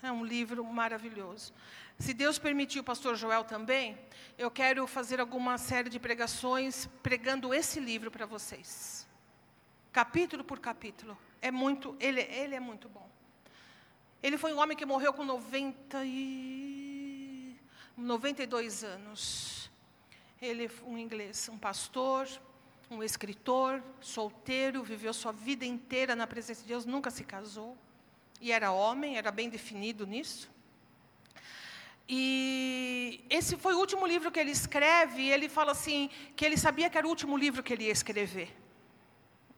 [0.02, 1.52] É um livro maravilhoso.
[2.00, 3.94] Se Deus permitir o pastor Joel também,
[4.38, 9.06] eu quero fazer alguma série de pregações pregando esse livro para vocês.
[9.92, 11.16] Capítulo por capítulo.
[11.42, 13.06] É muito, ele, ele é muito bom.
[14.22, 17.54] Ele foi um homem que morreu com 90 e
[17.98, 19.70] 92 anos.
[20.40, 22.26] Ele é um inglês, um pastor,
[22.90, 27.76] um escritor, solteiro, viveu sua vida inteira na presença de Deus, nunca se casou.
[28.40, 30.50] E era homem, era bem definido nisso.
[32.12, 36.56] E esse foi o último livro que ele escreve, e ele fala assim, que ele
[36.56, 38.50] sabia que era o último livro que ele ia escrever.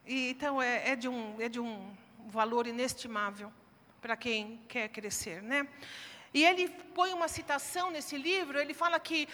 [0.05, 1.91] E, então, é, é, de um, é de um
[2.27, 3.51] valor inestimável
[3.99, 5.41] para quem quer crescer.
[5.41, 5.67] Né?
[6.31, 9.27] E ele põe uma citação nesse livro, ele fala que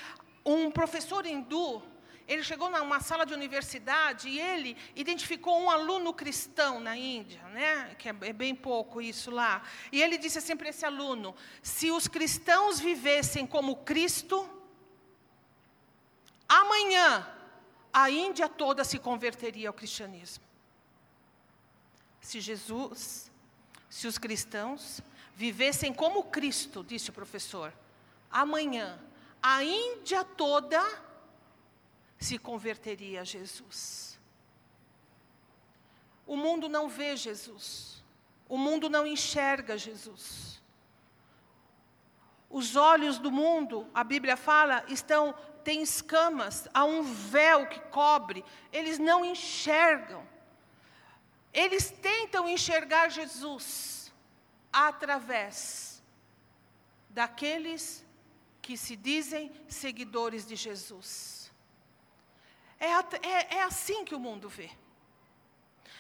[0.45, 1.83] um professor hindu,
[2.29, 7.95] ele chegou numa sala de universidade e ele identificou um aluno cristão na Índia, né?
[7.97, 9.63] que é, é bem pouco isso lá.
[9.91, 14.47] E ele disse assim para esse aluno: se os cristãos vivessem como Cristo,
[16.47, 17.27] amanhã
[17.91, 20.43] a Índia toda se converteria ao cristianismo.
[22.21, 23.31] Se Jesus,
[23.89, 25.01] se os cristãos
[25.35, 27.73] vivessem como Cristo, disse o professor,
[28.29, 28.99] amanhã
[29.41, 31.08] a Índia toda
[32.19, 34.19] se converteria a Jesus.
[36.27, 38.03] O mundo não vê Jesus.
[38.47, 40.61] O mundo não enxerga Jesus.
[42.49, 48.43] Os olhos do mundo, a Bíblia fala, estão têm escamas, há um véu que cobre,
[48.71, 50.27] eles não enxergam.
[51.53, 54.11] Eles tentam enxergar Jesus
[54.71, 56.01] através
[57.09, 58.05] daqueles
[58.61, 61.38] que se dizem seguidores de Jesus.
[62.79, 62.87] É,
[63.27, 64.69] é, é assim que o mundo vê.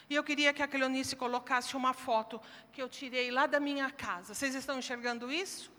[0.09, 2.41] E eu queria que a Cleonice colocasse uma foto
[2.73, 4.33] que eu tirei lá da minha casa.
[4.33, 5.71] Vocês estão enxergando isso?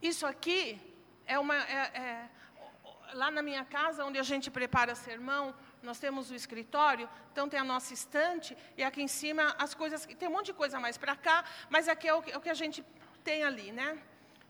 [0.00, 0.80] Isso aqui
[1.26, 1.56] é uma.
[1.56, 2.30] É, é,
[3.12, 7.58] lá na minha casa, onde a gente prepara sermão, nós temos o escritório, então tem
[7.58, 10.06] a nossa estante, e aqui em cima as coisas.
[10.06, 12.50] Tem um monte de coisa mais para cá, mas aqui é o, é o que
[12.50, 12.84] a gente
[13.24, 13.98] tem ali, né?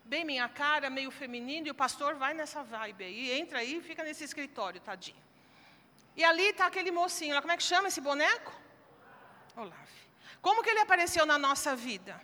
[0.06, 3.80] Bem minha cara, meio feminino, e o pastor vai nessa vibe aí, entra aí e
[3.80, 5.22] fica nesse escritório, tadinho.
[6.16, 8.52] E ali está aquele mocinho, como é que chama esse boneco?
[9.56, 9.90] Olaf.
[10.40, 12.20] Como que ele apareceu na nossa vida?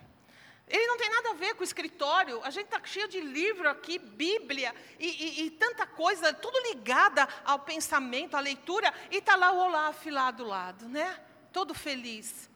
[0.65, 2.41] Ele não tem nada a ver com o escritório.
[2.45, 7.27] A gente está cheio de livro aqui, Bíblia e, e, e, tanta coisa, tudo ligada
[7.43, 8.93] ao pensamento, à leitura.
[9.11, 11.19] E está lá o Olaf lá do lado, né?
[11.51, 12.49] Todo feliz.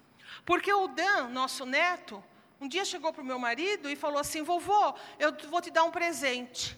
[0.45, 2.23] Porque o Dan, nosso neto,
[2.60, 5.84] um dia chegou para o meu marido e falou assim: Vovô, eu vou te dar
[5.84, 6.78] um presente.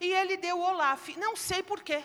[0.00, 1.08] E ele deu o Olaf.
[1.16, 2.02] Não sei porquê.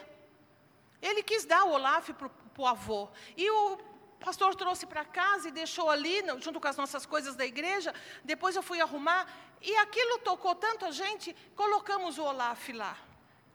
[1.01, 3.09] Ele quis dar o Olaf para o avô.
[3.38, 3.78] E o
[4.19, 7.93] pastor trouxe para casa e deixou ali, junto com as nossas coisas da igreja.
[8.24, 9.28] Depois eu fui arrumar
[9.61, 12.97] e aquilo tocou tanto a gente, colocamos o Olaf lá.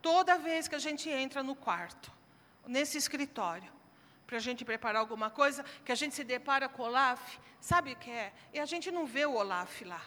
[0.01, 2.11] Toda vez que a gente entra no quarto,
[2.67, 3.71] nesse escritório,
[4.29, 7.95] para a gente preparar alguma coisa, que a gente se depara com o Olaf, sabe
[7.95, 8.31] o que é?
[8.53, 10.03] E a gente não vê o Olaf lá.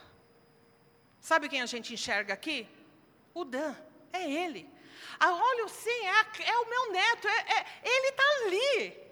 [1.19, 2.69] Sabe quem a gente enxerga aqui?
[3.34, 3.76] O Dan,
[4.13, 4.69] é ele.
[5.19, 9.11] Ah, olha, sim, é, é o meu neto, é, é ele está ali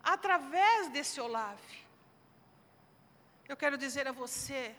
[0.00, 1.60] através desse Olaf.
[3.48, 4.76] Eu quero dizer a você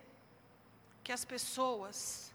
[1.04, 2.32] que as pessoas,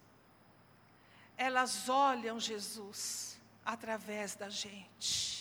[1.35, 5.36] elas olham Jesus através da gente.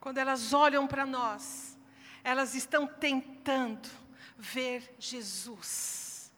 [0.00, 1.76] Quando elas olham para nós,
[2.22, 3.88] elas estão tentando
[4.36, 6.32] ver Jesus.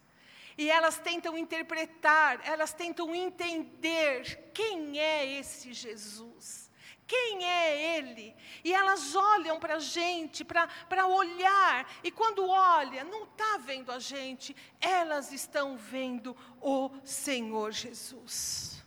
[0.57, 6.71] E elas tentam interpretar, elas tentam entender quem é esse Jesus.
[7.07, 8.37] Quem é Ele?
[8.63, 13.99] E elas olham para a gente, para olhar, e quando olha, não está vendo a
[13.99, 18.85] gente, elas estão vendo o Senhor Jesus.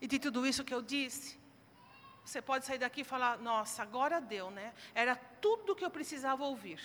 [0.00, 1.36] E de tudo isso que eu disse,
[2.26, 4.74] você pode sair daqui e falar: nossa, agora deu, né?
[4.92, 6.80] Era tudo que eu precisava ouvir.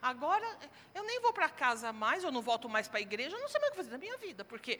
[0.00, 0.46] Agora,
[0.94, 3.48] eu nem vou para casa mais, eu não volto mais para a igreja, eu não
[3.48, 4.78] sei mais o que fazer da minha vida, porque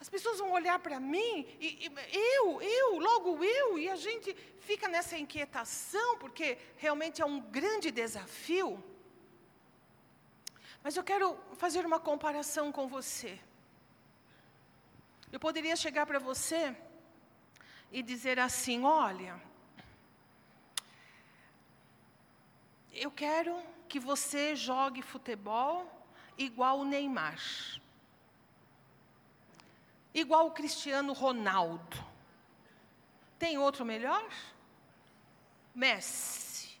[0.00, 4.34] as pessoas vão olhar para mim e, e, eu, eu, logo eu, e a gente
[4.60, 8.82] fica nessa inquietação, porque realmente é um grande desafio.
[10.82, 13.38] Mas eu quero fazer uma comparação com você.
[15.32, 16.76] Eu poderia chegar para você
[17.94, 19.40] e dizer assim: olha,
[22.92, 23.56] eu quero
[23.88, 25.90] que você jogue futebol
[26.36, 27.40] igual o Neymar
[30.14, 31.98] igual o Cristiano Ronaldo.
[33.36, 34.24] Tem outro melhor?
[35.74, 36.80] Messi.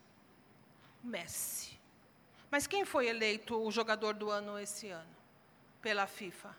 [1.02, 1.78] Messi.
[2.48, 5.14] Mas quem foi eleito o jogador do ano esse ano?
[5.82, 6.56] Pela FIFA?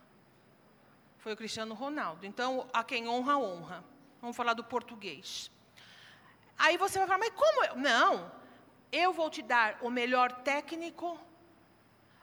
[1.19, 2.25] Foi o Cristiano Ronaldo.
[2.25, 3.94] Então, a quem honra, honra.
[4.25, 5.51] Vamos falar do português.
[6.57, 7.63] Aí você vai falar, mas como?
[7.63, 7.75] Eu?
[7.75, 8.31] Não,
[8.91, 11.19] eu vou te dar o melhor técnico,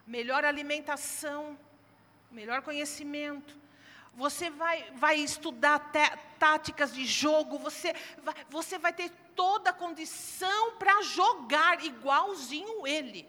[0.05, 1.57] melhor alimentação,
[2.29, 3.57] melhor conhecimento,
[4.15, 5.93] você vai, vai estudar
[6.41, 13.29] táticas de jogo, você vai, você vai ter toda a condição para jogar igualzinho ele.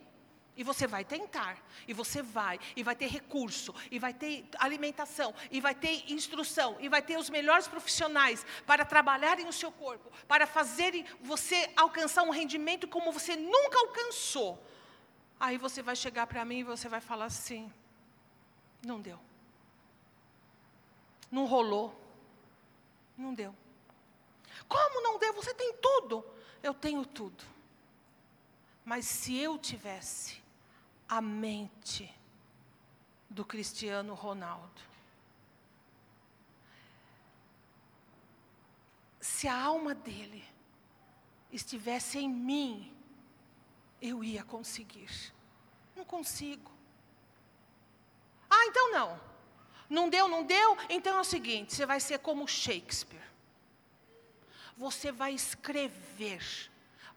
[0.55, 5.33] E você vai tentar, e você vai, e vai ter recurso, e vai ter alimentação,
[5.49, 10.11] e vai ter instrução, e vai ter os melhores profissionais para trabalharem o seu corpo,
[10.27, 14.63] para fazerem você alcançar um rendimento como você nunca alcançou.
[15.39, 17.73] Aí você vai chegar para mim e você vai falar assim:
[18.83, 19.19] não deu.
[21.31, 21.99] Não rolou.
[23.17, 23.55] Não deu.
[24.67, 25.33] Como não deu?
[25.33, 26.23] Você tem tudo.
[26.61, 27.43] Eu tenho tudo.
[28.85, 30.42] Mas se eu tivesse
[31.17, 32.11] a mente
[33.29, 34.81] do Cristiano Ronaldo,
[39.21, 40.43] se a alma dele
[41.51, 42.91] estivesse em mim,
[44.01, 45.31] eu ia conseguir.
[45.95, 46.71] Não consigo.
[48.49, 49.21] Ah, então não.
[49.87, 50.75] Não deu, não deu?
[50.89, 53.21] Então é o seguinte: você vai ser como Shakespeare.
[54.75, 56.71] Você vai escrever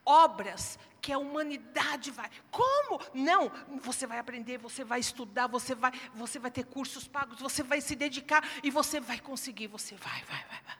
[0.04, 2.28] obras que a humanidade vai.
[2.50, 3.00] Como?
[3.14, 3.48] Não,
[3.80, 7.80] você vai aprender, você vai estudar, você vai, você vai ter cursos pagos, você vai
[7.80, 10.78] se dedicar e você vai conseguir, você vai, vai, vai, vai.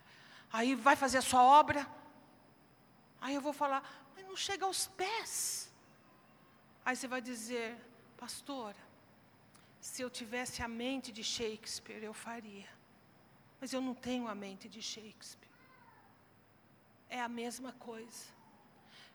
[0.53, 1.87] Aí vai fazer a sua obra.
[3.21, 3.81] Aí eu vou falar,
[4.17, 5.73] mas não chega aos pés.
[6.85, 7.79] Aí você vai dizer,
[8.17, 8.83] pastora,
[9.81, 12.69] se eu tivesse a mente de Shakespeare, eu faria.
[13.61, 15.53] Mas eu não tenho a mente de Shakespeare.
[17.09, 18.36] É a mesma coisa.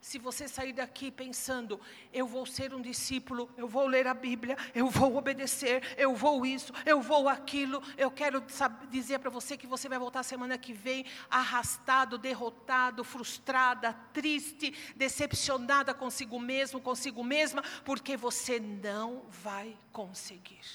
[0.02, 1.80] Se você sair daqui pensando,
[2.12, 6.44] eu vou ser um discípulo, eu vou ler a Bíblia, eu vou obedecer, eu vou
[6.44, 8.44] isso, eu vou aquilo, eu quero
[8.90, 15.94] dizer para você que você vai voltar semana que vem arrastado, derrotado, frustrada, triste, decepcionada
[15.94, 20.66] consigo mesmo, consigo mesma, porque você não vai conseguir.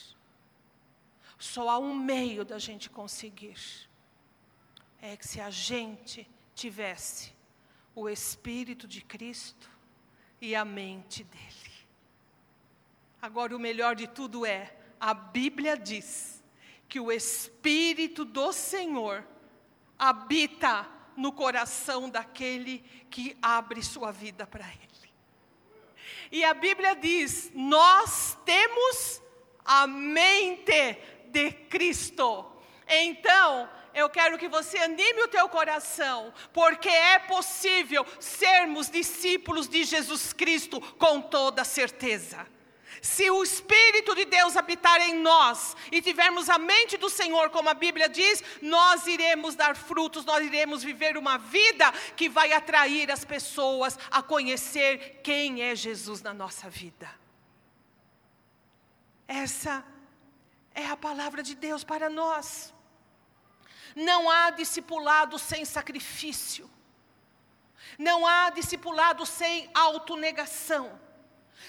[1.37, 3.59] Só há um meio da gente conseguir.
[5.03, 7.36] É que se a gente tivesse
[7.97, 9.69] o Espírito de Cristo
[10.39, 11.73] e a mente dele.
[13.21, 16.45] Agora, o melhor de tudo é: a Bíblia diz
[16.87, 19.27] que o Espírito do Senhor
[19.99, 20.87] habita
[21.17, 25.11] no coração daquele que abre sua vida para Ele.
[26.31, 29.23] E a Bíblia diz: nós temos
[29.65, 30.99] a mente
[31.31, 32.53] de Cristo.
[32.87, 39.85] Então, eu quero que você anime o teu coração, porque é possível sermos discípulos de
[39.85, 42.47] Jesus Cristo com toda certeza.
[43.01, 47.71] Se o Espírito de Deus habitar em nós e tivermos a mente do Senhor, como
[47.71, 53.11] a Bíblia diz, nós iremos dar frutos, nós iremos viver uma vida que vai atrair
[53.11, 57.09] as pessoas a conhecer quem é Jesus na nossa vida.
[59.27, 59.83] Essa
[60.75, 62.76] é a palavra de Deus para nós.
[63.97, 66.71] Não há discipulado sem sacrifício.
[67.99, 71.01] Não há discipulado sem autonegação.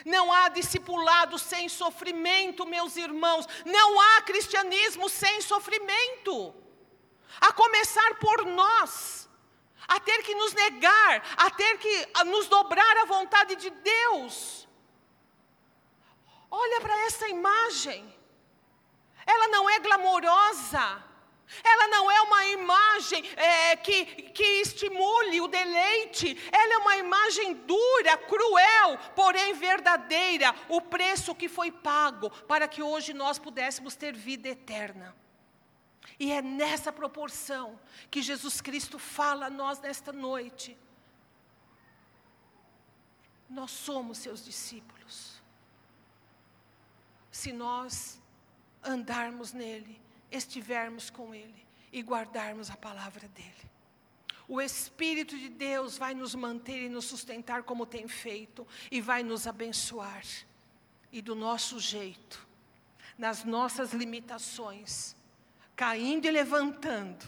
[0.05, 3.47] Não há discipulado sem sofrimento, meus irmãos.
[3.65, 6.53] Não há cristianismo sem sofrimento.
[7.39, 9.29] A começar por nós,
[9.87, 14.67] a ter que nos negar, a ter que nos dobrar à vontade de Deus.
[16.51, 18.13] Olha para essa imagem.
[19.25, 21.06] Ela não é glamourosa.
[21.63, 27.53] Ela não é uma imagem é, que, que estimule o deleite, ela é uma imagem
[27.53, 34.13] dura, cruel, porém verdadeira, o preço que foi pago para que hoje nós pudéssemos ter
[34.13, 35.15] vida eterna.
[36.19, 37.79] E é nessa proporção
[38.09, 40.77] que Jesus Cristo fala a nós nesta noite.
[43.49, 45.41] Nós somos seus discípulos.
[47.31, 48.19] Se nós
[48.83, 53.77] andarmos nele, estivermos com Ele e guardarmos a palavra dEle.
[54.47, 59.21] O Espírito de Deus vai nos manter e nos sustentar como tem feito, e vai
[59.21, 60.23] nos abençoar.
[61.11, 62.47] E do nosso jeito,
[63.17, 65.15] nas nossas limitações,
[65.75, 67.25] caindo e levantando,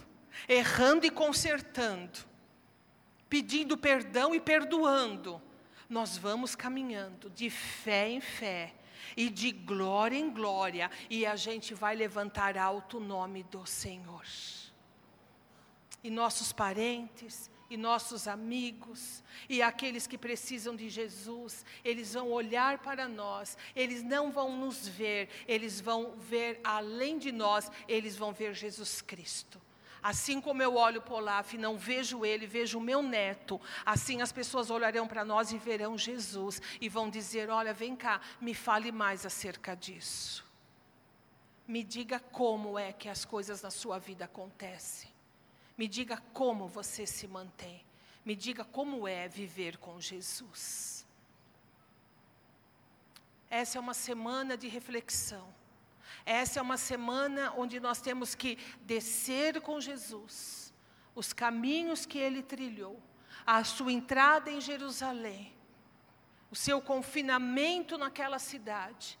[0.48, 2.20] errando e consertando,
[3.28, 5.42] pedindo perdão e perdoando,
[5.88, 8.74] nós vamos caminhando de fé em fé,
[9.16, 14.24] e de glória em glória, e a gente vai levantar alto o nome do Senhor.
[16.02, 22.78] E nossos parentes, e nossos amigos, e aqueles que precisam de Jesus, eles vão olhar
[22.78, 28.32] para nós, eles não vão nos ver, eles vão ver além de nós, eles vão
[28.32, 29.60] ver Jesus Cristo.
[30.02, 34.22] Assim como eu olho para Olaf e não vejo ele, vejo o meu neto, assim
[34.22, 38.54] as pessoas olharão para nós e verão Jesus e vão dizer: Olha, vem cá, me
[38.54, 40.44] fale mais acerca disso.
[41.68, 45.10] Me diga como é que as coisas na sua vida acontecem.
[45.76, 47.84] Me diga como você se mantém.
[48.24, 51.06] Me diga como é viver com Jesus.
[53.48, 55.52] Essa é uma semana de reflexão.
[56.24, 60.72] Essa é uma semana onde nós temos que descer com Jesus,
[61.14, 63.00] os caminhos que ele trilhou,
[63.46, 65.54] a sua entrada em Jerusalém,
[66.50, 69.18] o seu confinamento naquela cidade,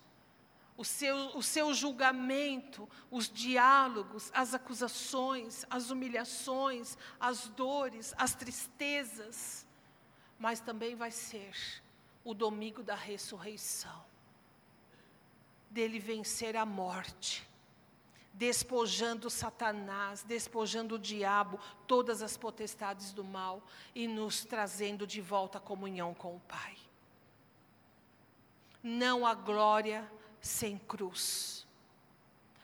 [0.76, 9.66] o seu, o seu julgamento, os diálogos, as acusações, as humilhações, as dores, as tristezas,
[10.38, 11.54] mas também vai ser
[12.24, 14.09] o domingo da ressurreição
[15.70, 17.48] dele vencer a morte,
[18.32, 23.62] despojando Satanás, despojando o diabo, todas as potestades do mal
[23.94, 26.76] e nos trazendo de volta a comunhão com o Pai.
[28.82, 30.10] Não há glória
[30.40, 31.66] sem cruz.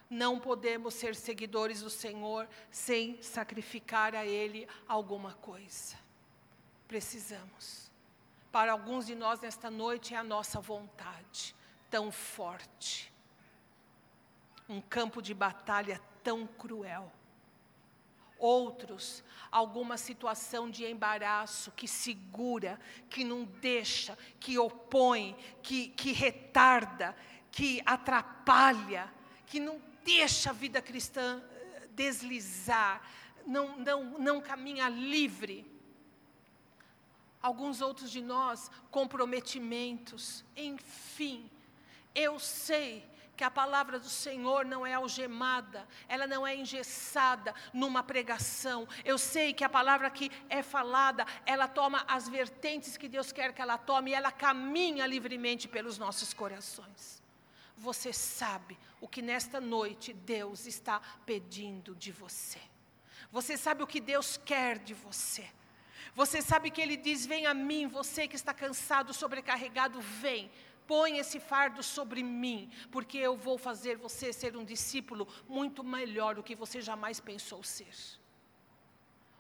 [0.09, 5.97] Não podemos ser seguidores do Senhor sem sacrificar a Ele alguma coisa.
[6.87, 7.87] Precisamos
[8.57, 11.55] para alguns de nós nesta noite é a nossa vontade
[11.91, 13.13] tão forte.
[14.69, 17.13] Um campo de batalha tão cruel.
[18.39, 27.17] Outros, alguma situação de embaraço que segura, que não deixa, que opõe, que, que retarda,
[27.51, 29.11] que atrapalha,
[29.47, 33.01] que não deixa a vida cristã eh, deslizar,
[33.47, 35.65] não, não, não caminha livre.
[37.41, 41.49] Alguns outros de nós, comprometimentos, enfim.
[42.17, 43.05] Eu sei
[43.37, 48.89] que a palavra do Senhor não é algemada, ela não é engessada numa pregação.
[49.05, 53.53] Eu sei que a palavra que é falada, ela toma as vertentes que Deus quer
[53.53, 57.23] que ela tome e ela caminha livremente pelos nossos corações.
[57.77, 62.61] Você sabe o que nesta noite Deus está pedindo de você.
[63.31, 65.47] Você sabe o que Deus quer de você.
[66.15, 70.51] Você sabe que Ele diz: Vem a mim, você que está cansado, sobrecarregado, vem.
[70.87, 76.37] Põe esse fardo sobre mim, porque eu vou fazer você ser um discípulo muito melhor
[76.37, 77.95] do que você jamais pensou ser.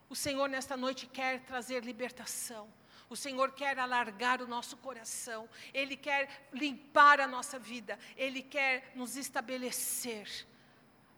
[0.08, 2.68] O Senhor, nesta noite, quer trazer libertação.
[3.08, 8.92] O Senhor quer alargar o nosso coração, Ele quer limpar a nossa vida, Ele quer
[8.96, 10.46] nos estabelecer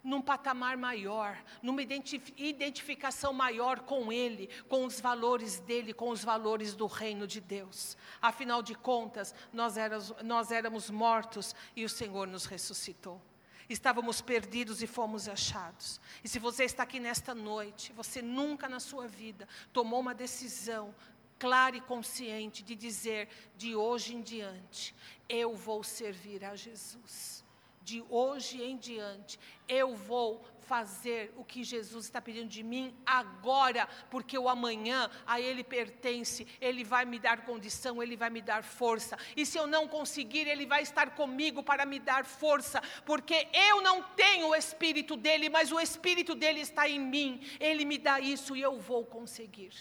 [0.08, 6.74] num patamar maior, numa identificação maior com Ele, com os valores dele, com os valores
[6.74, 7.96] do reino de Deus.
[8.20, 13.20] Afinal de contas, nós éramos, nós éramos mortos e o Senhor nos ressuscitou.
[13.68, 16.00] Estávamos perdidos e fomos achados.
[16.24, 20.94] E se você está aqui nesta noite, você nunca na sua vida tomou uma decisão
[21.38, 23.28] clara e consciente de dizer:
[23.58, 24.94] de hoje em diante,
[25.28, 27.46] eu vou servir a Jesus
[27.88, 33.88] de hoje em diante, eu vou fazer o que Jesus está pedindo de mim agora,
[34.10, 38.62] porque o amanhã a Ele pertence, Ele vai me dar condição, Ele vai me dar
[38.62, 39.16] força.
[39.34, 43.80] E se eu não conseguir, Ele vai estar comigo para me dar força, porque eu
[43.80, 47.40] não tenho o Espírito dele, mas o Espírito dele está em mim.
[47.58, 49.72] Ele me dá isso e eu vou conseguir.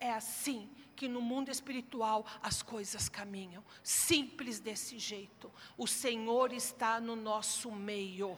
[0.00, 3.64] É assim que no mundo espiritual as coisas caminham.
[3.84, 5.48] Simples desse jeito.
[5.76, 8.36] O Senhor está no nosso meio.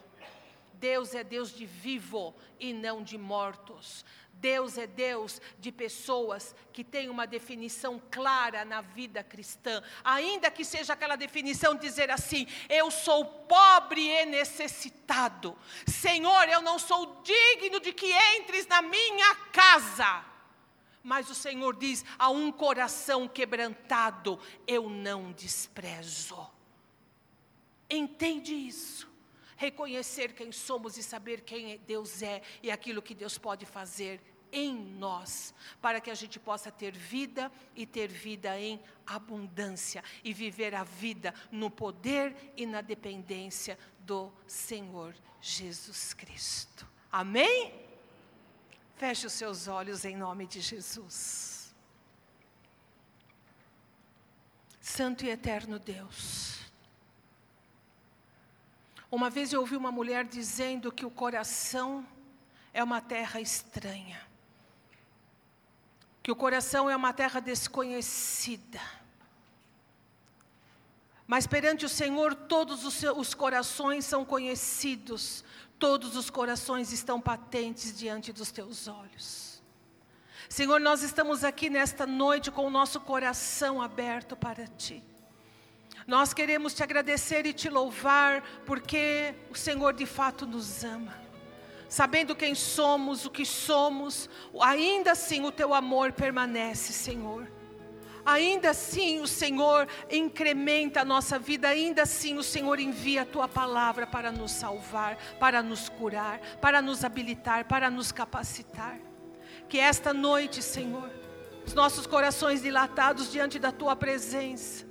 [0.75, 4.05] Deus é Deus de vivo e não de mortos.
[4.35, 10.65] Deus é Deus de pessoas que têm uma definição clara na vida cristã, ainda que
[10.65, 15.57] seja aquela definição dizer assim: eu sou pobre e necessitado.
[15.87, 20.30] Senhor, eu não sou digno de que entres na minha casa.
[21.03, 26.47] Mas o Senhor diz: a um coração quebrantado eu não desprezo.
[27.89, 29.11] Entende isso?
[29.57, 34.21] Reconhecer quem somos e saber quem Deus é e aquilo que Deus pode fazer
[34.53, 40.33] em nós, para que a gente possa ter vida e ter vida em abundância e
[40.33, 46.87] viver a vida no poder e na dependência do Senhor Jesus Cristo.
[47.11, 47.90] Amém?
[49.01, 51.75] Feche os seus olhos em nome de Jesus.
[54.79, 56.59] Santo e eterno Deus.
[59.11, 62.07] Uma vez eu ouvi uma mulher dizendo que o coração
[62.75, 64.21] é uma terra estranha,
[66.23, 68.83] que o coração é uma terra desconhecida.
[71.27, 75.43] Mas perante o Senhor, todos os, seus, os corações são conhecidos,
[75.81, 79.61] todos os corações estão patentes diante dos teus olhos.
[80.49, 85.03] Senhor, nós estamos aqui nesta noite com o nosso coração aberto para ti.
[86.07, 91.19] Nós queremos te agradecer e te louvar, porque o Senhor de fato nos ama.
[91.89, 94.29] Sabendo quem somos, o que somos,
[94.61, 97.60] ainda assim o teu amor permanece, Senhor
[98.25, 103.49] ainda assim o Senhor incrementa a nossa vida, ainda assim o Senhor envia a tua
[103.49, 108.99] palavra para nos salvar, para nos curar, para nos habilitar, para nos capacitar.
[109.69, 111.11] Que esta noite, Senhor,
[111.67, 114.87] os nossos corações dilatados diante da tua presença,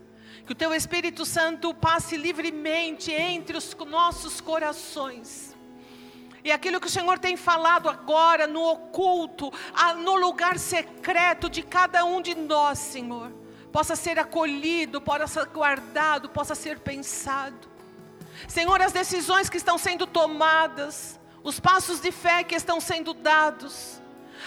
[0.46, 5.49] que o teu Espírito Santo passe livremente entre os nossos corações
[6.44, 9.52] e aquilo que o Senhor tem falado agora no oculto,
[10.04, 13.32] no lugar secreto de cada um de nós, Senhor,
[13.72, 17.68] possa ser acolhido, possa ser guardado, possa ser pensado.
[18.48, 24.02] Senhor, as decisões que estão sendo tomadas, os passos de fé que estão sendo dados,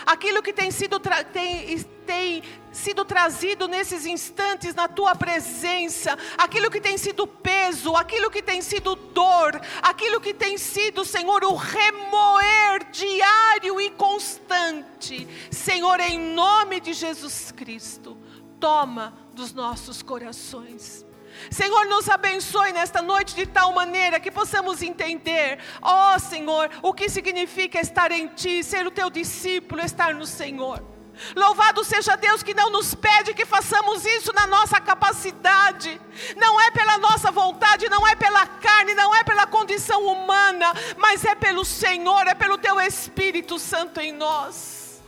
[0.07, 0.99] aquilo que tem sido,
[1.33, 8.31] tem, tem sido trazido nesses instantes na tua presença, aquilo que tem sido peso, aquilo
[8.31, 15.29] que tem sido dor, aquilo que tem sido, Senhor, o remoer diário e constante.
[15.51, 18.17] Senhor, em nome de Jesus Cristo,
[18.59, 21.05] toma dos nossos corações.
[21.51, 26.93] Senhor, nos abençoe nesta noite de tal maneira que possamos entender, ó oh, Senhor, o
[26.93, 30.92] que significa estar em Ti, ser o Teu discípulo, estar no Senhor.
[31.35, 36.01] Louvado seja Deus que não nos pede que façamos isso na nossa capacidade,
[36.37, 41.25] não é pela nossa vontade, não é pela carne, não é pela condição humana, mas
[41.25, 45.01] é pelo Senhor, é pelo Teu Espírito Santo em nós.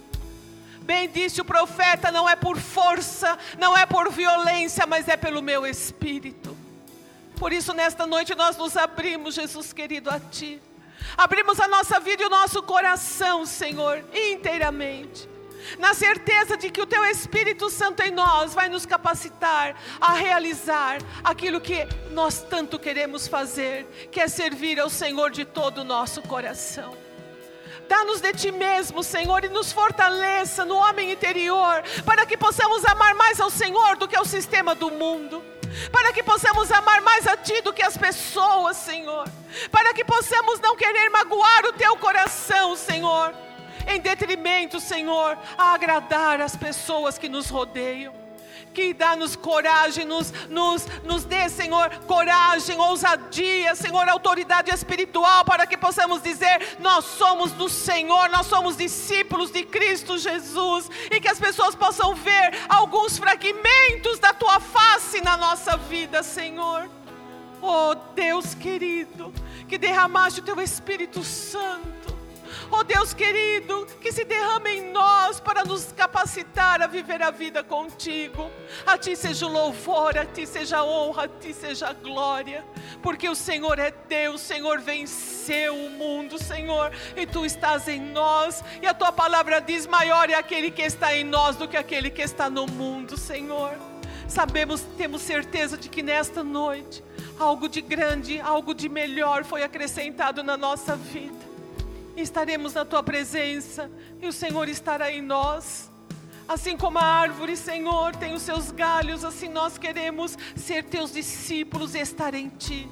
[0.80, 5.42] Bem disse o profeta: não é por força, não é por violência, mas é pelo
[5.42, 6.56] meu espírito.
[7.36, 10.62] Por isso, nesta noite, nós nos abrimos, Jesus querido, a Ti.
[11.16, 15.33] Abrimos a nossa vida e o nosso coração, Senhor, inteiramente
[15.78, 20.98] na certeza de que o Teu Espírito Santo em nós vai nos capacitar a realizar
[21.22, 26.22] aquilo que nós tanto queremos fazer, que é servir ao Senhor de todo o nosso
[26.22, 26.96] coração.
[27.88, 33.14] Dá-nos de Ti mesmo, Senhor, e nos fortaleça no homem interior, para que possamos amar
[33.14, 35.42] mais ao Senhor do que ao sistema do mundo.
[35.90, 39.28] Para que possamos amar mais a Ti do que as pessoas, Senhor,
[39.72, 43.34] para que possamos não querer magoar o Teu coração, Senhor,
[43.88, 48.12] em detrimento, Senhor, a agradar as pessoas que nos rodeiam.
[48.72, 55.76] Que dá-nos coragem, nos, nos, nos dê, Senhor, coragem, ousadia, Senhor, autoridade espiritual, para que
[55.76, 61.38] possamos dizer: nós somos do Senhor, nós somos discípulos de Cristo Jesus, e que as
[61.38, 66.90] pessoas possam ver alguns fragmentos da tua face na nossa vida, Senhor.
[67.62, 69.32] Oh Deus querido,
[69.68, 72.13] que derramaste o teu Espírito Santo
[72.70, 77.62] Oh Deus querido, que se derrame em nós para nos capacitar a viver a vida
[77.62, 78.50] contigo.
[78.86, 82.64] A ti seja o louvor, a ti seja a honra, a ti seja a glória,
[83.02, 88.00] porque o Senhor é Deus, o Senhor venceu o mundo, Senhor, e tu estás em
[88.00, 91.76] nós, e a tua palavra diz: maior é aquele que está em nós do que
[91.76, 93.72] aquele que está no mundo, Senhor.
[94.26, 97.04] Sabemos, temos certeza de que nesta noite
[97.38, 101.43] algo de grande, algo de melhor foi acrescentado na nossa vida
[102.22, 105.90] estaremos na tua presença e o Senhor estará em nós.
[106.46, 111.94] Assim como a árvore, Senhor, tem os seus galhos, assim nós queremos ser teus discípulos
[111.94, 112.88] e estar em ti.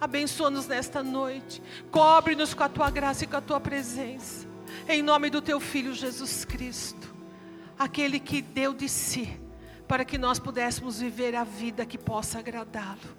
[0.00, 4.46] Abençoa-nos nesta noite, cobre-nos com a tua graça e com a tua presença,
[4.88, 7.12] em nome do teu Filho Jesus Cristo,
[7.76, 9.28] aquele que deu de si,
[9.88, 13.17] para que nós pudéssemos viver a vida que possa agradá-lo.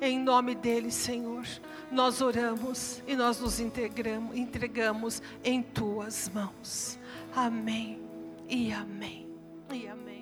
[0.00, 1.44] Em nome dele, Senhor
[1.94, 6.98] nós oramos e nós nos entregamos, entregamos em tuas mãos.
[7.34, 8.00] Amém
[8.48, 9.28] e amém
[9.72, 10.13] e amém.